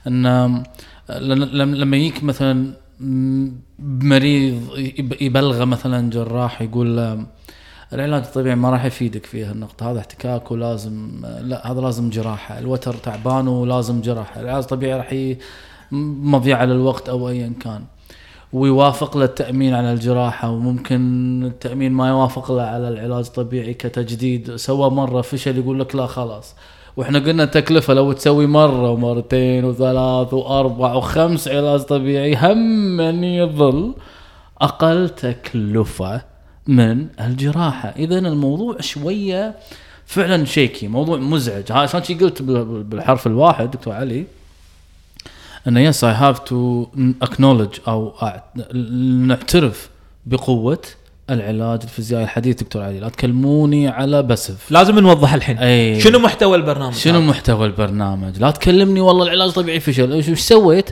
[0.07, 0.63] إن
[1.09, 2.73] لما يجيك مثلا
[3.79, 7.25] مريض يب- يبلغه مثلا جراح يقول له
[7.93, 9.91] العلاج الطبيعي ما راح يفيدك في هالنقطة.
[9.91, 12.59] هذا احتكاك ولازم لا هذا لازم جراحة.
[12.59, 14.41] الوتر تعبان ولازم جراحة.
[14.41, 15.35] العلاج الطبيعي راح
[15.91, 17.83] مضيعة للوقت أو أيا كان.
[18.53, 24.55] ويوافق له التأمين على الجراحة وممكن التأمين ما يوافق له على العلاج الطبيعي كتجديد.
[24.55, 26.55] سوى مرة فشل يقول لك لا خلاص.
[26.97, 33.93] وإحنا قلنا التكلفة لو تسوي مرة ومرتين وثلاث وأربع وخمس علاج طبيعي هم ان يظل
[34.61, 36.21] أقل تكلفة
[36.67, 37.89] من الجراحة.
[37.89, 39.55] اذا الموضوع شوية
[40.05, 41.71] فعلا شيكي موضوع مزعج.
[41.71, 44.25] عشان شي قلت بال- بالحرف الواحد دكتور علي؟
[45.67, 46.87] انه yes I have to
[47.21, 48.13] acknowledge أو
[49.27, 49.89] نعترف
[50.25, 50.81] بقوة
[51.29, 52.99] العلاج الفيزيائي الحديث دكتور علي.
[52.99, 54.71] لا تكلموني على passive.
[54.71, 55.57] لازم نوضح الحين.
[55.57, 56.01] أي.
[56.01, 60.13] شنو محتوى البرنامج؟ شنو محتوى البرنامج؟ لا تكلمني والله العلاج الطبيعي فشل.
[60.13, 60.89] إيش سويت؟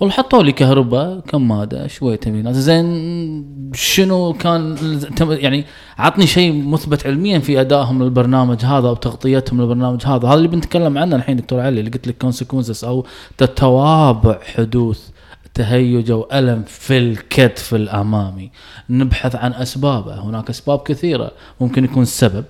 [0.00, 2.54] والله حطوا لي كهرباء كماده شوية تمرينات.
[2.54, 4.76] زين شنو كان
[5.20, 5.64] يعني
[5.98, 10.98] عطني شيء مثبت علميا في أدائهم للبرنامج هذا أو تغطيتهم للبرنامج هذا؟ هذا اللي بنتكلم
[10.98, 13.06] عنه الحين دكتور علي اللي قلت لك كونسيكونسز أو
[13.38, 15.08] تتوابع حدوث
[15.54, 18.50] تهيج أو ألم في الكتف الأمامي.
[18.90, 20.20] نبحث عن أسبابه.
[20.20, 21.30] هناك أسباب كثيرة.
[21.60, 22.44] ممكن يكون السبب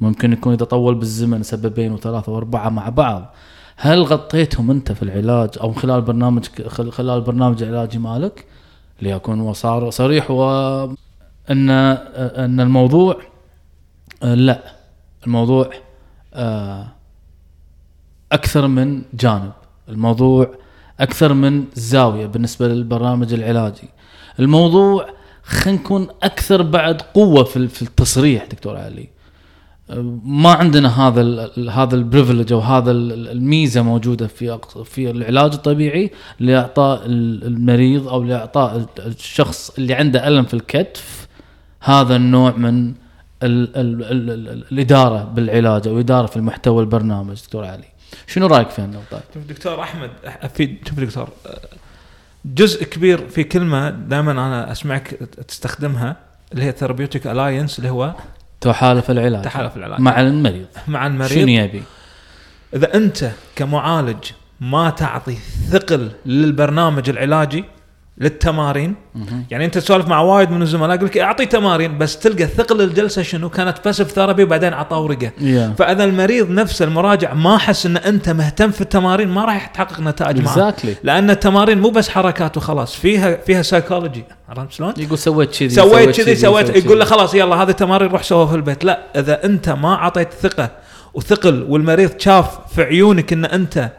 [0.00, 3.34] ممكن يكون اذا طول بالزمن سببين وثلاثة وأربعة مع بعض.
[3.80, 8.44] هل غطيتهم أنت في العلاج أو خلال برنامج خل- خلال برنامج العلاجي مالك؟
[9.02, 10.42] ليكون وصار صريح و
[11.50, 13.16] أن أن الموضوع
[14.22, 14.62] لا
[15.26, 15.70] الموضوع
[16.34, 16.86] آه،
[18.32, 19.52] أكثر من جانب.
[19.88, 20.50] الموضوع
[21.00, 23.88] أكثر من زاوية بالنسبة للبرنامج العلاجي.
[24.40, 25.08] الموضوع
[25.42, 29.08] خلينا نكون أكثر بعد قوة في التصريح دكتور علي.
[30.24, 36.10] ما عندنا هذا ال هذا البريفليج أو هذا ال- الميزة موجودة في في العلاج الطبيعي
[36.40, 41.28] لإعطاء ال- المريض أو لإعطاء ال- الشخص اللي عنده ألم في الكتف
[41.80, 42.88] هذا النوع من
[43.42, 47.84] ال ال ال ال الإدارة بالعلاج أو الاداره في المحتوى البرنامج دكتور علي
[48.26, 50.10] شنو رأيك في هالنقطه؟ شوف دكتور أحمد
[50.54, 51.28] في شوف دكتور
[52.44, 55.08] جزء كبير في كلمة دائما أنا أسمعك
[55.48, 56.16] تستخدمها
[56.52, 58.14] اللي هي therapeutic alliance اللي هو
[58.60, 59.42] تحالف العلاج.
[59.44, 60.00] تحالف العلاج.
[60.00, 60.66] مع المريض.
[60.88, 61.82] مع شنو المريض يبي؟
[62.74, 64.24] إذا أنت كمعالج
[64.60, 65.36] ما تعطي
[65.70, 67.64] ثقل للبرنامج العلاجي
[68.20, 68.94] للتمارين.
[69.14, 69.44] مهم.
[69.50, 73.22] يعني أنت تسولف مع وايد من الزملاء يقول لك أعطي تمارين بس تلقى ثقل الجلسة
[73.22, 75.30] شنو؟ كانت passive therapy وبعدين عطاه ورقه
[75.78, 80.40] فإذا المريض نفسه المراجع ما حس إن أنت مهتم في التمارين ما راح تحقق نتائج
[80.40, 80.52] معه.
[80.52, 85.68] exactly لأن التمارين مو بس حركات وخلاص فيها فيها سايكولوجي عرفت شلون؟ يقول سويت كذي
[85.68, 87.04] سويت كذي سويت يقول له.
[87.04, 88.84] خلاص يلا هذه تمارين روح سوها في البيت.
[88.84, 90.70] لا إذا أنت ما أعطيت ثقة
[91.14, 93.90] وثقل والمريض شاف في عيونك إن أنت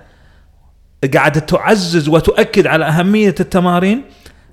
[1.13, 4.03] قاعد تعزز وتؤكد على أهمية التمارين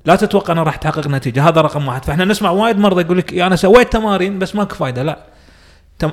[0.05, 1.49] لا تتوقع أنه راح تحقق نتيجة.
[1.49, 2.05] هذا رقم واحد.
[2.05, 5.03] فإحنا نسمع وايد مرضى يقول لك أنا سويت تمارين بس ماكو فايدة.
[5.03, 5.19] لا.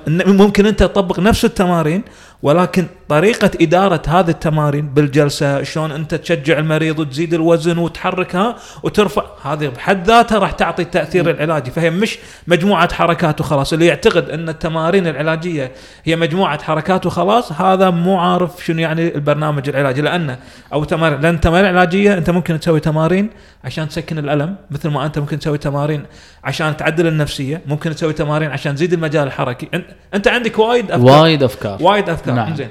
[0.08, 2.04] ممكن أنت تطبق نفس التمارين
[2.44, 9.68] ولكن طريقة إدارة هذه التمارين بالجلسة شلون أنت تشجع المريض وتزيد الوزن وتحركها وترفع هذه
[9.68, 11.72] بحد ذاتها راح تعطي التاثير العلاجي.
[11.72, 13.74] فهي مش مجموعة حركات وخلاص.
[13.74, 15.72] اللي يعتقد أن التمارين العلاجية
[16.04, 20.02] هي مجموعة حركات وخلاص هذا مو عارف شنو يعني البرنامج العلاجي.
[20.02, 20.38] لأنه
[20.74, 23.30] أو تمارين لأن التمارين العلاجية أنت ممكن تسوي تمارين
[23.64, 26.04] عشان تسكن الألم مثل ما أنت ممكن تسوي تمارين
[26.44, 29.68] عشان تعدل النفسية ممكن تسوي تمارين عشان تزيد المجال الحركي.
[29.76, 31.12] أنت- أنت عندك وايد أفكار.
[31.22, 31.78] وايد أفكار.
[31.82, 32.33] وايد أفكار.
[32.36, 32.48] نعم.
[32.48, 32.56] نعم.
[32.56, 32.70] زين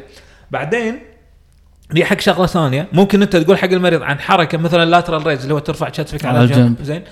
[0.51, 0.99] بعدين
[1.93, 5.55] لي حق شغلة ثانية ممكن أنت تقول حق المريض عن حركة مثلا lateral raise اللي
[5.55, 6.59] هو ترفع كتفك على, على الجنب.
[6.59, 6.83] الجنب.
[6.83, 7.03] زين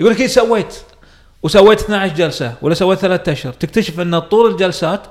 [0.00, 0.74] يقول لك إيه سويت
[1.42, 5.02] وسويت 12 جلسة ولا سويت ثلاثة أشهر تكتشف أن طول الجلسات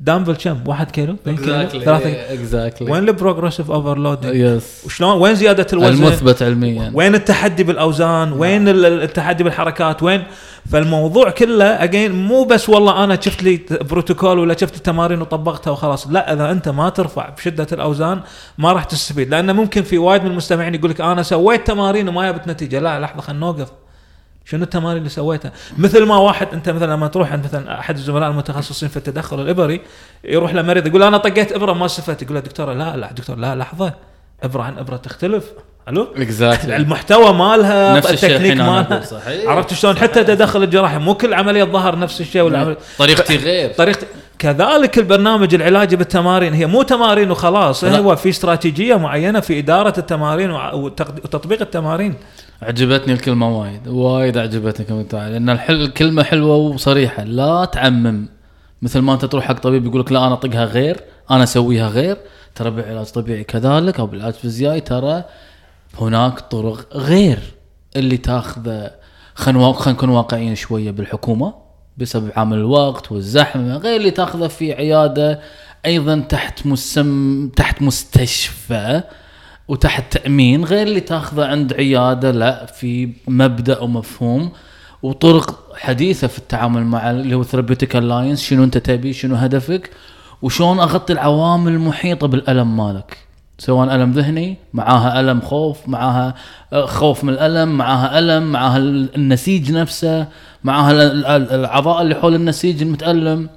[0.00, 5.34] دامبل كم 1 كيلو 2 كيلو 3 exactly وين ال progressive overloading yes وشلون؟ وين
[5.34, 6.90] زيادة الوزن؟ المثبت علميا.
[6.94, 10.22] وين التحدي بالأوزان؟ وين ال- ال- التحدي بالحركات؟ وين؟
[10.70, 16.08] فالموضوع كله again مو بس والله أنا شفت لي بروتوكول ولا شفت تمارين وطبقتها وخلاص.
[16.08, 18.20] لا إذا أنت ما ترفع بشدة الأوزان
[18.58, 19.30] ما راح تستفيد.
[19.30, 22.78] لأن ممكن في وايد من المستمعين يقول لك أنا سويت تمارين وما جابت نتيجة.
[22.80, 23.68] لا لحظة خلينا نوقف.
[24.50, 28.30] شنو التمارين اللي سويتها؟ مثل ما واحد أنت مثلا لما تروح عند مثلا أحد الزملاء
[28.30, 29.80] المتخصصين في التدخل الإبري
[30.24, 32.22] يروح لمريض يقول أنا طقيت إبرة ما استفدت.
[32.22, 33.92] يقول له دكتورة لا لا دكتور لا لحظة.
[34.42, 35.44] إبرة عن إبرة تختلف.
[35.88, 39.00] ألو؟ exactly المحتوى مالها نفس الشيء التكنيك مالها.
[39.00, 39.50] صحيح.
[39.50, 42.76] عرفت شلون؟ حتى تدخل الجراحي مو كل عملية ظهر نفس الشيء ولا عمل...
[42.98, 43.72] طريقتي غير.
[43.72, 44.06] طريقه
[44.38, 47.98] كذلك البرنامج العلاجي بالتمارين هي مو تمارين وخلاص لا.
[47.98, 52.14] هو في استراتيجية معينة في إدارة التمارين وتطبيق التمارين.
[52.62, 58.28] عجبتني الكلمة وايد وايد عجبتني كلمة تعال لأن الحل الكلمة حلوة وصريحة لا تعمم.
[58.82, 62.16] مثل ما أنت تروح حق طبيب يقول لك لا أنا أطقها غير أنا أسويها غير
[62.54, 65.24] ترى بالعلاج الطبيعي كذلك أو بالعلاج الفيزيائي ترى
[66.00, 67.38] هناك طرق غير
[67.96, 68.90] اللي تاخذه.
[69.34, 71.54] خلينا نكون واقعيين شوية بالحكومة
[71.98, 75.40] بسبب عامل الوقت والزحمة غير اللي تاخذه في عيادة
[75.86, 79.02] أيضا تحت مسم تحت مستشفى.
[79.68, 84.50] وتحت تأمين غير اللي تاخذه عند عيادة لا في مبدأ ومفهوم.
[85.02, 89.90] وطرق حديثة في التعامل مع اللي هو therapeutic alliance شنو أنت تبي شنو هدفك
[90.42, 93.18] وشلون أغطي العوامل المحيطة بالألم مالك.
[93.58, 96.34] سواء ألم ذهني معاها ألم خوف معاها
[96.72, 100.28] آه، خوف من الألم معاها ألم معاها النسيج نفسه
[100.64, 103.48] معاها ال- ال- الأعضاء اللي حول النسيج المتألم.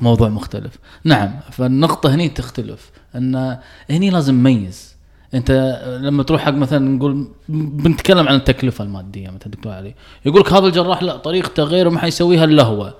[0.00, 0.78] موضوع مختلف.
[1.04, 3.58] نعم فالنقطة هني تختلف إن
[3.90, 4.95] هني لازم نميز.
[5.34, 9.94] انت لما تروح حق مثلا نقول بنتكلم عن التكلفة المادية مثلا دكتور علي
[10.26, 12.94] يقول لك هذا الجراح لا طريقته غير ما حيسويها إلا هو.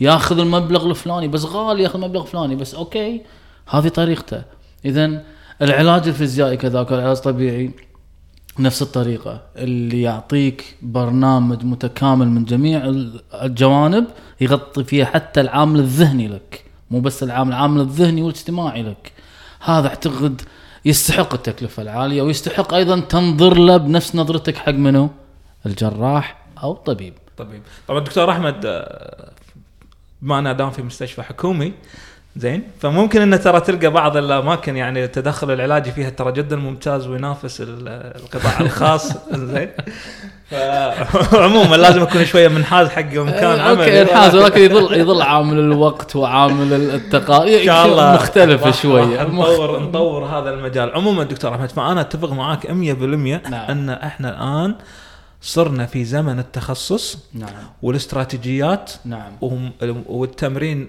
[0.00, 3.20] ياخذ المبلغ الفلاني بس غالي ياخذ المبلغ الفلاني بس أوكي
[3.68, 4.42] هذه طريقته.
[4.84, 5.22] اذا
[5.62, 7.70] العلاج الفيزيائي كذاك العلاج الطبيعي
[8.58, 9.42] نفس الطريقة.
[9.56, 14.06] اللي يعطيك برنامج متكامل من جميع ال- الجوانب
[14.40, 16.64] يغطي فيها حتى العامل الذهني لك.
[16.90, 19.12] مو بس العامل العامل الذهني والاجتماعي لك.
[19.60, 20.42] هذا أعتقد
[20.84, 25.10] يستحق التكلفة العالية ويستحق أيضا تنظر له بنفس نظرتك حق منو؟
[25.66, 27.62] الجراح أو الطبيب طبيب.
[27.88, 29.32] طبعا دكتور أحمد آه،
[30.22, 31.72] بما أنا دام في مستشفى حكومي
[32.40, 37.60] زين؟ فممكن إن ترى تلقى بعض الأماكن يعني التدخل العلاجي فيها ترى جدا ممتاز وينافس
[37.60, 37.88] ال-
[38.22, 39.12] القطاع الخاص.
[39.52, 39.68] زين؟
[40.50, 43.70] فعموما لازم أكون شوية منحاز حق مكان عملي.
[43.84, 48.14] أوكي انحاز ولكن يظل يظل عامل الوقت وعامل التقا إن شاء الله.
[48.14, 49.22] مختلف شوية.
[49.22, 50.90] نطور نطور هذا المجال.
[50.94, 53.70] عموما دكتور أحمد فأنا أتفق معاك 100% نعم.
[53.70, 54.74] أن إحنا الآن
[55.42, 57.48] صرنا في زمن التخصص نعم.
[57.82, 59.32] والاستراتيجيات نعم.
[60.06, 60.88] والتمرين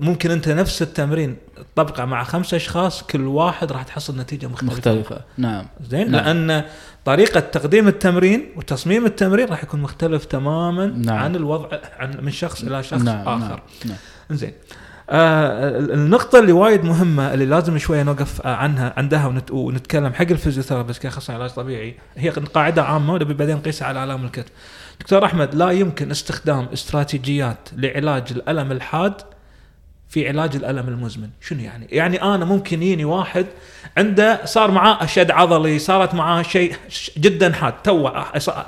[0.00, 1.36] ممكن انت نفس التمرين
[1.74, 4.72] تطبقه مع خمسة أشخاص كل واحد راح تحصل نتيجة مختلفة.
[4.76, 5.20] مختلفة.
[5.38, 5.66] نعم.
[5.90, 6.24] زين؟ نعم.
[6.24, 6.64] لأن
[7.04, 11.16] طريقة تقديم التمرين وتصميم التمرين راح يكون مختلف تماما نعم.
[11.18, 13.48] عن الوضع عن من شخص إلى شخص نعم آخر.
[13.84, 13.96] نعم.
[14.30, 14.52] نعم زين.
[15.10, 20.12] آه ال- النقطة اللي وايد مهمة اللي لازم شوية نوقف آه عنها عندها ونت ونتكلم
[20.14, 21.94] حق الفيزيوثيرابيست كأخصائي علاج طبيعي.
[22.16, 24.50] هي قاعدة عامة ونبي بعدين نقيسها على آلام الكتف.
[25.00, 29.14] دكتور أحمد لا يمكن استخدام استراتيجيات لعلاج الألم الحاد
[30.08, 33.46] في علاج الألم المزمن، شنو يعني؟ يعني أنا ممكن يجيني واحد
[33.96, 36.76] عنده صار معاه شد عضلي، صارت معاه شيء
[37.18, 38.08] جدا حاد تو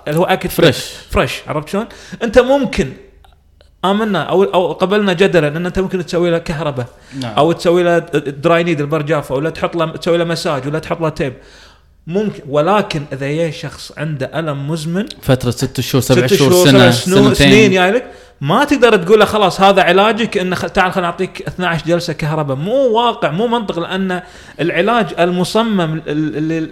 [0.09, 0.79] اللي هو acute fresh
[1.11, 1.87] fresh عرفت شلون؟
[2.23, 2.93] أنت ممكن
[3.85, 6.87] آمنا أو أو قبلنا جدلا إن أنت ممكن تسوي له كهرباء
[7.21, 10.79] نعم أو تسوي له dry needle ابر جافه ولا تحط له تسوي له مساج ولا
[10.79, 11.33] تحط له tape
[12.11, 16.91] ممكن ولكن إذا جاي شخص عنده ألم مزمن فترة ست شهور سبع شهور شهور سنه
[16.91, 17.73] سنة سنين سنتين.
[17.73, 18.07] جاي لك
[18.41, 22.57] ما تقدر تقول له خلاص هذا علاجك انه تعال خلينا نعطيك 12 جلسة كهرباء.
[22.57, 24.23] مو واقع مو منطق لأن
[24.61, 26.03] العلاج المصمم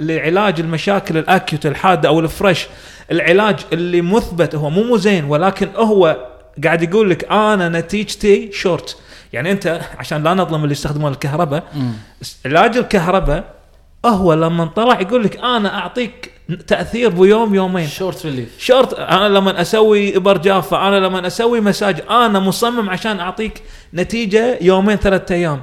[0.01, 2.66] لعلاج المشاكل ال acute الحادة أو ال fresh
[3.11, 6.16] العلاج اللي مثبت هو مو زين ولكن هو
[6.64, 8.96] قاعد يقول لك أنا نتيجتي شورت
[9.33, 11.62] يعني أنت عشان لا نظلم اللي يستخدمون الكهرباء.
[12.46, 13.58] علاج الكهرباء
[14.06, 16.32] هو لما طلع يقول لك أنا أعطيك
[16.66, 17.87] تأثير بيوم يومين.
[17.87, 23.20] short relief short أنا لما أسوي ابر جافه أنا لما أسوي مساج أنا مصمم عشان
[23.20, 23.62] أعطيك
[23.94, 25.62] نتيجة يومين ثلاثة أيام.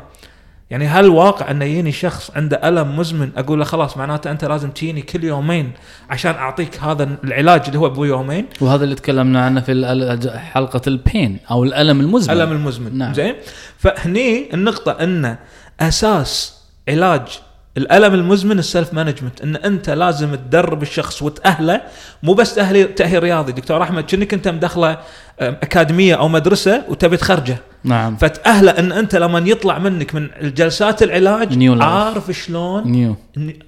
[0.69, 4.71] يعني هل واقع أن يجيني شخص عنده ألم مزمن أقول له خلاص معناته أنت لازم
[4.71, 5.71] تجيني كل يومين
[6.09, 11.37] عشان أعطيك هذا العلاج اللي هو بيومين وهذا اللي تكلمنا عنه في حلقة ال pain
[11.51, 12.41] أو الألم المزمن.
[12.41, 12.97] الم المزمن.
[12.97, 13.13] نعم.
[13.13, 13.35] زين؟
[13.77, 15.35] فهني النقطة أن
[15.79, 17.39] أساس علاج
[17.77, 21.81] الألم المزمن ال self management إن أنت لازم تدرب الشخص وتأهله.
[22.23, 23.51] مو بس تاهيل تأهيل رياضي.
[23.51, 24.97] دكتور أحمد كأنك أنت مدخله أم،
[25.39, 27.57] أكاديمية أو مدرسة وتبي تخرجه.
[27.83, 28.15] نعم.
[28.15, 31.81] فتأهله إن أنت لما يطلع منك من الجلسات العلاج life.
[31.81, 33.15] عارف شلون new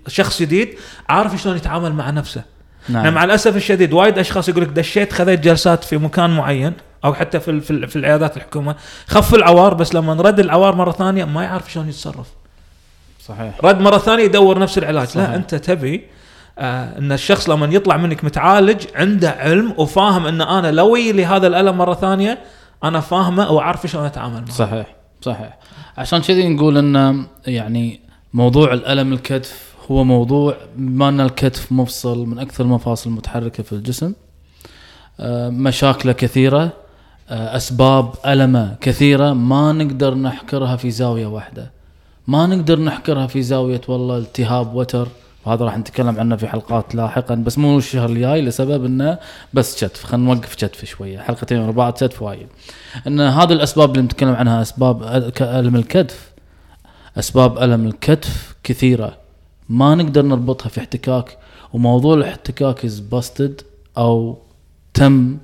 [0.07, 0.69] شخص جديد
[1.09, 2.41] عارف شلون يتعامل مع نفسه.
[2.89, 3.03] نعم.
[3.03, 3.13] نعم.
[3.13, 6.73] مع الأسف الشديد وايد أشخاص يقول لك دشيت خذيت جلسات في مكان معين
[7.05, 8.75] أو حتى في في, في العيادات الحكومة
[9.07, 12.27] خف العوار بس لما نرد العوار مرة ثانية ما يعرف شلون يتصرف.
[13.27, 13.53] صحيح.
[13.63, 15.07] رد مرة ثانية يدور نفس العلاج.
[15.07, 15.29] صحيح.
[15.29, 16.03] لا أنت تبي
[16.59, 21.25] آه إن الشخص لما يطلع منك متعالج عنده علم وفاهم إن أنا لو يجي لي
[21.25, 22.39] هذا الألم مرة ثانية
[22.83, 24.51] أنا فاهمه وعارف شلون أتعامل معه.
[24.51, 25.57] صحيح صحيح.
[25.97, 27.99] عشان كذي نقول إن يعني
[28.33, 34.13] موضوع الألم الكتف هو موضوع بما إن الكتف مفصل من أكثر المفاصل المتحركة في الجسم.
[35.19, 36.69] آه، مشاكله كثيرة
[37.29, 41.76] آه، أسباب ألمة كثيرة ما نقدر نحكرها في زاوية واحدة.
[42.27, 45.07] ما نقدر نحكرها في زاوية والله التهاب وتر.
[45.45, 49.19] وهذا راح نتكلم عنه في حلقات لاحقا بس مو الشهر الجاي لسبب إنه
[49.53, 51.19] بس كتف خلينا نوقف كتف شوية.
[51.19, 52.47] حلقتين ورا بعض كتف وايد.
[53.07, 55.03] إن هذه الأسباب اللي نتكلم عنها أسباب
[55.41, 56.31] ألم الكتف.
[57.17, 59.17] أسباب ألم الكتف كثيرة.
[59.69, 61.37] ما نقدر نربطها في احتكاك.
[61.73, 63.61] وموضوع الاحتكاك is busted
[63.97, 64.37] أو
[64.93, 65.37] تم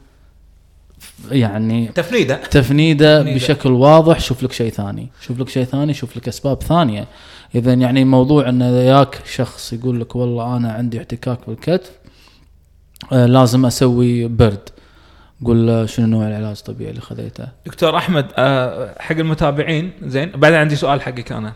[1.32, 2.36] يعني تفنيدة.
[2.36, 3.36] تفنيدة تفنيدة.
[3.36, 4.20] بشكل واضح.
[4.20, 5.10] شوف لك شيء ثاني.
[5.22, 5.94] شوف لك شيء ثاني.
[5.94, 7.08] شوف لك أسباب ثانية.
[7.56, 11.92] اذا يعني موضوع إن ياك شخص يقول لك والله أنا عندي احتكاك بالكتف
[13.12, 14.70] آه لازم أسوي برد.
[15.46, 20.60] قول له شنو نوع العلاج الطبيعي اللي خذيته؟ دكتور أحمد آه، حق المتابعين زين بعدين
[20.60, 21.54] عندي سؤال حقك أنا.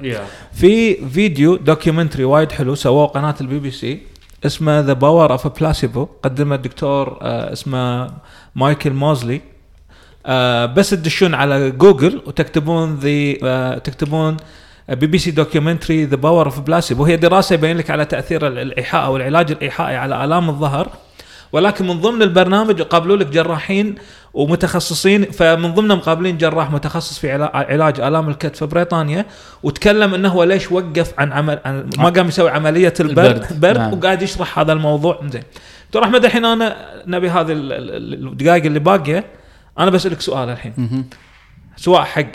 [0.53, 3.99] في فيديو documentary وايد حلو سووه قناة البي بي سي
[4.45, 8.11] اسمه The Power of Placebo قدمه الدكتور آه، اسمه
[8.57, 9.41] مايكل موزلي
[10.25, 14.37] آه، بس تدشون على جوجل وتكتبون ذا تكتبون
[14.89, 18.57] بي بي سي documentary The Power of Placebo وهي دراسة يبين لك على تأثير ال-
[18.59, 20.89] الإيحاء أو العلاج الايحائي على آلام الظهر.
[21.51, 23.95] ولكن من ضمن البرنامج يقابلوا لك جراحين
[24.33, 29.25] ومتخصصين فمن ضمنهم مقابلين جراح متخصص في علا- علاج آلام الكتف في بريطانيا.
[29.63, 33.77] وتكلم إنه هو ليش وقف عن عمل عن ما قام يسوي عملية البرد البرد، برد
[33.77, 33.93] نعم.
[33.93, 35.19] وقاعد يشرح هذا الموضوع.
[35.31, 35.43] زين.
[35.87, 39.25] دكتور أحمد الحين أنا نبي هذه ال- ال- الدقائق اللي باقية
[39.79, 41.05] أنا بسالك سؤال الحين.
[41.75, 42.25] سواء حق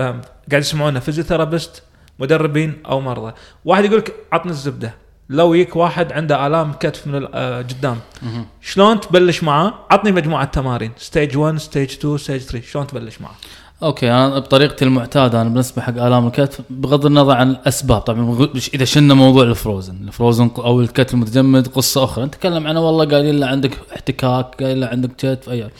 [0.00, 1.82] قاعد يسمعونا physiotherapist
[2.18, 3.32] مدربين أو مرضى.
[3.64, 4.94] واحد يقول لك عطني الزبدة.
[5.28, 8.46] لو يك واحد عنده آلام كتف من آه، قدام مهم.
[8.60, 10.92] شلون تبلش معاه؟ عطني مجموعة تمارين.
[10.96, 13.34] stage 1 stage 2 stage 3 شلون تبلش معاه؟
[13.82, 18.84] okay أنا بطريقتي المعتادة أنا بالنسبة حق آلام الكتف بغض النظر عن الأسباب طبعا إذا
[18.84, 22.24] شلنا موضوع ال frozen ال frozen أو الكتف المتجمد قصة أخرى.
[22.24, 25.70] نتكلم عنه والله قايلين له عندك احتكاك قايل له عندك كتف أي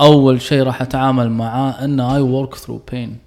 [0.00, 3.18] أول شيء راح أتعامل معاه إن I work through pain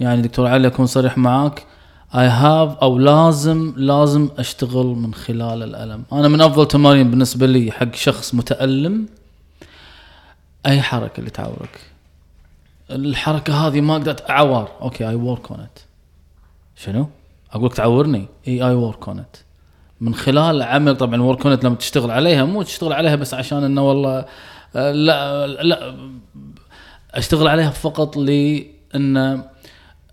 [0.00, 1.66] يعني دكتور علي أكون صريح معاك
[2.14, 6.02] I have أو لازم لازم أشتغل من خلال الألم.
[6.12, 9.06] أنا من أفضل تمارين بالنسبة لي حق شخص متألم
[10.66, 11.87] أي حركة اللي تعورك.
[12.90, 14.68] الحركة هذه ما قدرت أعور.
[14.80, 15.78] okay I work on it
[16.76, 17.08] شنو؟
[17.52, 18.28] أقول لك تعورني.
[18.48, 19.36] إي I work on it
[20.00, 23.88] من خلال عمل طبعا work on لما تشتغل عليها مو تشتغل عليها بس عشان إنه
[23.88, 24.24] والله
[24.76, 25.94] آه، لا لا
[27.14, 29.42] أشتغل عليها فقط لإن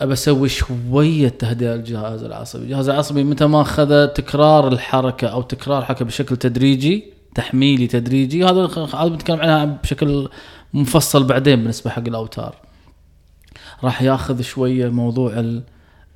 [0.01, 6.05] أسوي شوية تهدئة للجهاز العصبي، الجهاز العصبي متى ما أخذ تكرار الحركة أو تكرار حركة
[6.05, 10.29] بشكل تدريجي تحميلي تدريجي هذا هذا بنتكلم عنها بشكل
[10.73, 12.55] مفصل بعدين بالنسبة حق الأوتار.
[13.83, 15.63] راح ياخذ شوية موضوع ال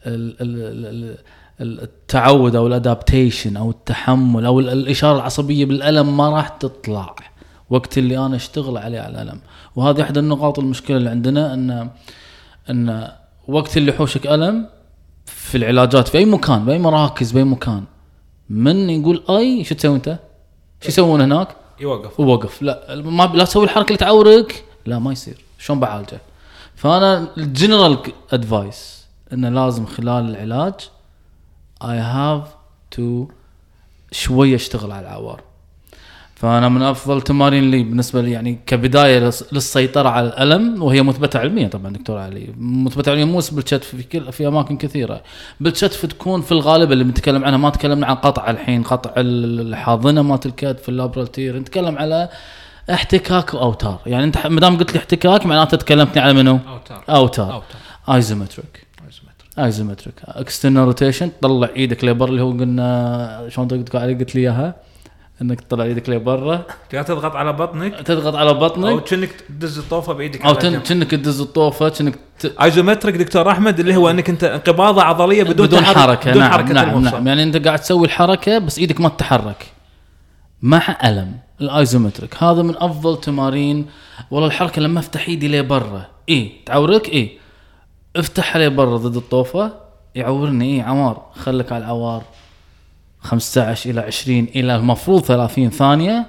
[0.06, 1.18] ال ال ال
[1.62, 7.16] ال التعود أو ال adaptation أو التحمل أو ال- الإشارة العصبية بالألم ما راح تطلع
[7.70, 9.40] وقت اللي أنا أشتغل عليه على الألم
[9.76, 11.90] وهذه احدى النقاط المشكلة اللي عندنا ان
[12.70, 13.12] إن
[13.48, 14.70] وقت اللي يحوشك ألم
[15.26, 17.84] في العلاجات في أي مكان باي مراكز باي مكان
[18.50, 20.20] من يقول أي شو تسوي أنت؟
[20.82, 21.48] شو يسوون هناك؟
[21.80, 22.20] يوقف.
[22.20, 22.62] ووقف.
[22.62, 24.64] لا ما لا تسوي الحركة اللي تعورك.
[24.86, 25.46] لا ما يصير.
[25.60, 26.22] شلون بعالجه؟
[26.76, 27.98] فأنا ال general
[28.32, 30.74] advice إنه لازم خلال العلاج
[31.84, 32.48] I have
[32.92, 33.28] to
[34.12, 35.42] شوية أشتغل على العوار.
[36.40, 41.40] فأنا من أفضل التمارين لي بالنسبة لي يعني كبداية للس- للسيطرة على الألم وهي مثبتة
[41.40, 42.48] علميا طبعا دكتور علي.
[42.60, 45.22] مثبتة علميا مو بس بالكتف في كل في أماكن كثيرة.
[45.60, 50.46] بالكتف تكون في الغالب اللي بنتكلم عنها ما تكلمنا عن قطع الحين قطع الحاضنة مالت
[50.46, 52.30] الكتف في ال labral tear نتكلم على
[52.94, 54.00] احتكاك وأوتار.
[54.06, 57.04] يعني أنت ما دام قلت لي احتكاك معناته تكلمتني على منو؟ أوتار.
[57.10, 57.54] أوتار.
[57.54, 58.16] أوتار.
[58.16, 58.88] isometric
[59.60, 64.76] isometric external rotation تطلع إيدك لبر اللي هو قلنا شلون قلت لي إياها؟
[65.42, 70.14] إنك تطلع إيدك لبرا تقدر تضغط على بطنك؟ تضغط على أو بطنك كأنك تدز الطوفة
[70.14, 70.56] بإيدك أو.
[70.56, 72.46] كأنك تدز الطوفة كأنك ت...
[72.46, 76.32] isometric دكتور أحمد اللي هو إنك أنت انقباضة عضلية بدون, بدون حركة.
[76.32, 77.16] بدون نعم حركة نعم, المفصل.
[77.16, 77.28] نعم.
[77.28, 79.66] يعني أنت قاعد تسوي الحركة بس إيدك ما تتحرك.
[80.62, 82.44] مع ألم ال isometric.
[82.44, 83.86] هذا من أفضل تمارين.
[84.32, 87.38] والله الحركة لما أفتح إيدي لبرا اي تعورك؟ اي
[88.16, 89.72] افتح لي برا ضد الطوفة.
[90.16, 90.76] يعورني.
[90.76, 92.24] اي عوار خلك على العوار.
[93.22, 96.28] 15 إلى 20 إلى المفروض 30 ثانية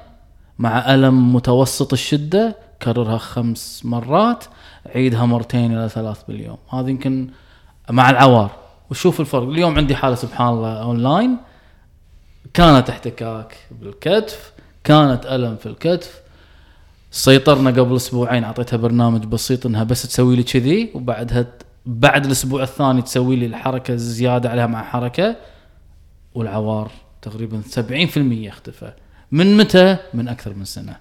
[0.59, 4.45] مع ألم متوسط الشدة كررها خمس مرات
[4.95, 6.59] عيدها مرتين إلى ثلاث باليوم.
[6.71, 7.29] هذه يمكن
[7.91, 8.51] مع العوار.
[8.91, 9.43] وشوف الفرق.
[9.43, 11.37] اليوم عندي حالة سبحان الله اونلاين
[12.55, 14.53] كانت احتكاك بالكتف
[14.85, 16.21] كانت ألم في الكتف.
[17.11, 21.47] سيطرنا قبل أسبوعين أعطيتها برنامج بسيط إنها بس تسوي لي كذي وبعدها
[21.87, 25.37] بعد الأسبوع الثاني تسوي لي الحركة زياده عليها مع حركة.
[26.35, 26.91] والعوار
[27.23, 28.93] تقريبا 70% اختفى.
[29.33, 30.97] من متى؟ من أكثر من سنة.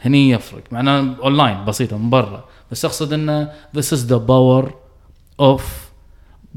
[0.00, 0.62] هني يفرق.
[0.72, 2.44] معناه اونلاين بسيطة من برا.
[2.70, 4.70] بس أقصد إنه this is the power
[5.42, 5.60] of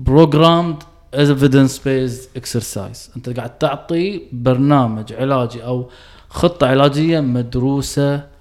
[0.09, 3.15] programmed evidence based exercise.
[3.15, 5.89] أنت قاعد تعطي برنامج علاجي أو
[6.29, 8.33] خطة علاجية مدروسة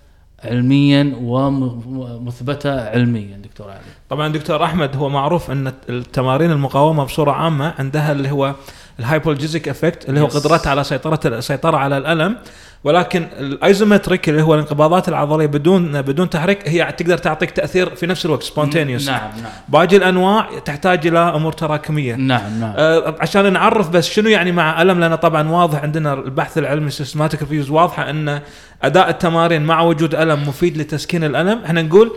[0.44, 3.80] علميا ومثبتة علميا دكتور علي.
[4.10, 8.54] طبعا دكتور أحمد هو معروف أن التمارين المقاومة بصورة عامة عندها اللي هو
[9.00, 10.34] ال hypoalgesic effect اللي هو Yes.
[10.34, 12.36] قدرتها على سيطرة السيطره على الألم.
[12.84, 18.06] ولكن ال isometric اللي هو الانقباضات العضلية بدون بدون تحريك هي تقدر تعطيك تأثير في
[18.06, 19.52] نفس الوقت spontaneous نعم نعم.
[19.68, 22.14] باقي الأنواع تحتاج إلى أمور تراكمية.
[22.14, 22.74] نعم نعم.
[22.76, 27.40] آه، عشان نعرف بس شنو يعني مع ألم لأن طبعا واضح عندنا البحث العلمي systematic
[27.40, 28.40] reviews واضحة إن
[28.82, 31.60] أداء التمارين مع وجود ألم مفيد لتسكين الألم.
[31.64, 32.12] إحنا نقول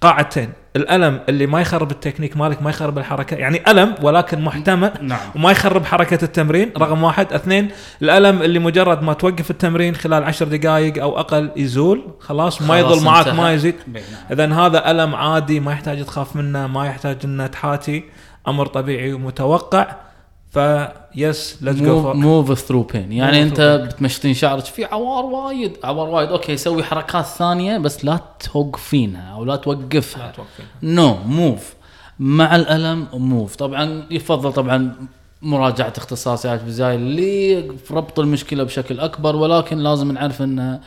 [0.00, 3.36] قاعدتين الألم اللي ما يخرب التكنيك مالك ما يخرب الحركة.
[3.36, 5.18] يعني ألم ولكن محتمل نعم.
[5.34, 7.32] وما يخرب حركة التمرين رقم واحد.
[7.32, 7.68] اثنين
[8.02, 12.04] الألم اللي مجرد ما توقف التمرين خلال عشر دقائق أو أقل يزول.
[12.20, 13.28] خلاص ما يظل معك.
[13.28, 13.74] ما يزيد.
[13.92, 14.02] نعم.
[14.32, 18.04] اذا هذا ألم عادي ما يحتاج تخاف منه ما يحتاج إنه تحاتي.
[18.48, 19.86] أمر طبيعي ومتوقع.
[20.50, 26.28] فيس let's go move through pain يعني أنت بتمشطين شعرك في عوار وايد عوار وايد.
[26.28, 28.20] okay سوي حركات ثانية بس لا
[28.52, 30.32] توقفينها أو لا توقفها.
[30.82, 31.74] no move
[32.18, 34.94] مع الألم move طبعا يفضل طبعا
[35.42, 40.80] مراجعة اختصاصيات بزاي اللي في ربط المشكلة بشكل أكبر ولكن لازم نعرف انه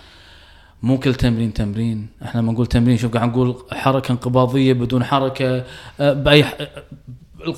[0.83, 2.07] مو كل تمرين تمرين.
[2.23, 5.63] إحنا لما نقول تمرين شوف قاعد نقول حركة انقباضية بدون حركة
[5.99, 6.45] آه، بأي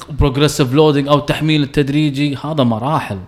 [0.10, 3.20] progressive loading أو التحميل التدريجي هذا مراحل.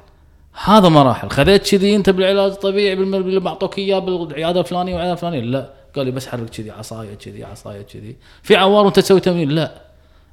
[0.63, 1.29] هذا مراحل.
[1.29, 5.39] خذيت كذي أنت بالعلاج الطبيعي اللي معطوك إياه بالعيادة الفلانية والعيادة الفلانية.
[5.39, 5.69] لا.
[5.95, 8.15] قال لي بس حرك كذي عصاية كذي عصاية كذي.
[8.43, 9.71] في عوار وانت تسوي تمرين؟ لا.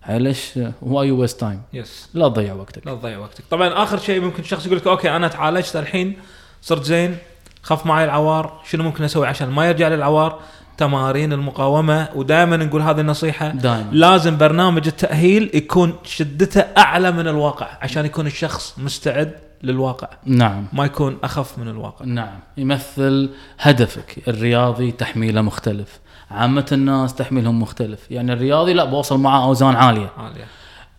[0.09, 2.87] ليش why waste time yes لا تضيع وقتك.
[2.87, 3.45] لا تضيع وقتك.
[3.51, 6.17] طبعا آخر شيء ممكن شخص يقول لك okay أنا تعالجت الحين
[6.63, 7.17] صرت زين
[7.63, 10.41] خف معي العوار شنو ممكن أسوي عشان ما يرجع للعوار؟
[10.77, 13.89] تمارين المقاومة ودائما نقول هذه النصيحة دائما.
[13.93, 20.09] لازم برنامج التأهيل يكون شدته أعلى من الواقع عشان يكون الشخص مستعد للواقع.
[20.27, 20.67] نعم.
[20.73, 22.05] ما يكون أخف من الواقع.
[22.05, 22.39] نعم.
[22.57, 26.01] يمثل هدفك الرياضي تحميله مختلف.
[26.31, 28.11] عامة الناس تحميلهم مختلف.
[28.11, 30.11] يعني الرياضي لا بوصل معاه أوزان عالية.
[30.19, 30.45] عالية.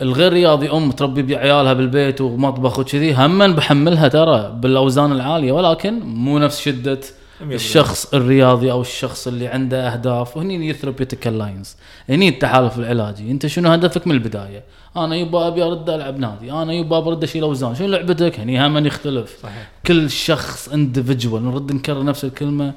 [0.01, 6.39] الغير رياضي أم تربي بعيالها بالبيت ومطبخ وكذي هم بحملها ترى بالأوزان العالية ولكن مو
[6.39, 6.99] نفس شدة
[7.41, 11.76] الشخص الرياضي أو الشخص اللي عنده أهداف وهني ال therapeutic alliance
[12.09, 13.31] هني التحالف العلاجي.
[13.31, 14.63] أنت شنو هدفك من البداية؟
[14.97, 16.51] أنا يبا أبي أرد ألعب نادي.
[16.51, 17.75] أنا يبا برد أشيل أوزان.
[17.75, 19.38] شنو لعبتك؟ هني هم يختلف.
[19.43, 19.71] صحيح.
[19.86, 22.73] كل شخص individual نرد نكرر نفس الكلمة.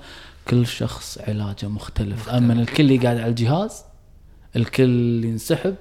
[0.49, 2.29] كل شخص علاجه مختلف, مختلف.
[2.29, 3.85] أما الكل يقعد على الجهاز
[4.57, 5.75] الكل ينسحب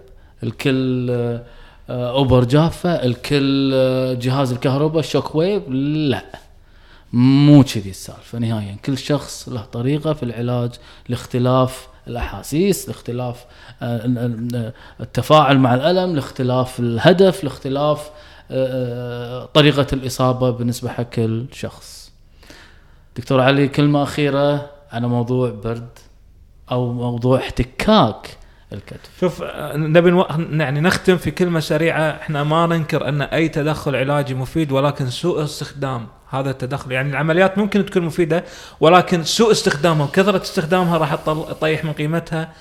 [0.44, 6.47] الكل آه، إبر جافة الكل آه، جهاز الكهرباء ال shock wave لا.
[7.14, 8.40] مو كذي السالفة.
[8.40, 10.72] نهائيا كل شخص له طريقة في العلاج
[11.10, 13.46] لاختلاف الأحاسيس لاختلاف
[13.82, 13.98] آه،
[14.56, 18.10] آه، التفاعل مع الألم لاختلاف الهدف لاختلاف
[18.52, 22.12] آه، طريقة الإصابة بالنسبة حق كل شخص
[23.18, 25.90] دكتور علي كلمة أخيرة على موضوع برد
[26.72, 28.38] أو موضوع احتكاك
[28.74, 29.20] الكتف.
[29.20, 30.26] شوف آه، نبي نو...
[30.52, 32.02] يعني نختم في كلمة سريعة.
[32.02, 36.92] إحنا ما ننكر أن أي تدخل علاجي مفيد ولكن سوء استخدام هذا التدخل.
[36.92, 38.44] يعني العمليات ممكن تكون مفيدة
[38.80, 42.54] ولكن سوء استخدامها وكثره استخدامها راح تطيح من قيمتها.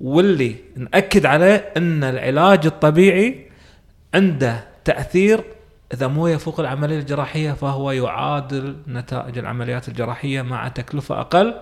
[0.00, 3.50] واللي نأكد عليه إن العلاج الطبيعي
[4.14, 5.44] عنده تأثير
[5.94, 11.54] إذا مو يفوق العملية الجراحية فهو يعادل نتائج العمليات الجراحية مع تكلفة أقل.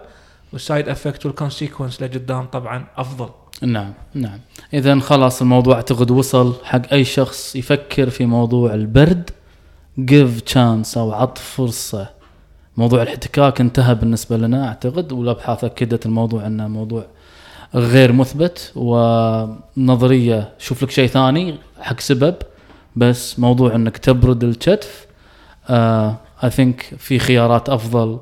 [0.52, 3.28] وال side effect وال consequence لقدام طبعا أفضل.
[3.62, 4.38] نعم نعم.
[4.74, 9.30] اذا خلاص الموضوع اعتقد وصل حق أي شخص يفكر في موضوع البرد.
[9.98, 12.08] give chance أو عط فرصة.
[12.76, 17.04] موضوع الاحتكاك انتهى بالنسبة لنا أعتقد والابحاث أكدت الموضوع أنه موضوع
[17.74, 18.72] غير مثبت.
[18.76, 22.34] ونظرية شوف لك شيء ثاني حق سبب
[22.96, 25.06] بس موضوع أنك تبرد الكتف
[25.70, 28.20] I think في خيارات أفضل.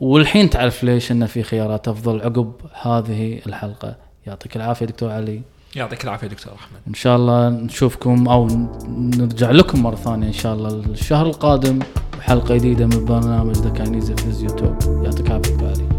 [0.00, 2.52] والحين تعرف ليش انه في خيارات أفضل عقب
[2.82, 3.96] هذه الحلقة.
[4.26, 5.42] يعطيك العافية دكتور علي.
[5.76, 6.80] يعطيك العافية دكتور أحمد.
[6.88, 8.48] إن شاء الله نشوفكم أو
[8.88, 11.78] نرجع لكم مرة ثانية إن شاء الله الشهر القادم
[12.18, 14.50] بحلقه جديدة من برنامج ذا كاينيز فيزيو
[15.02, 15.97] يعطيك العافية.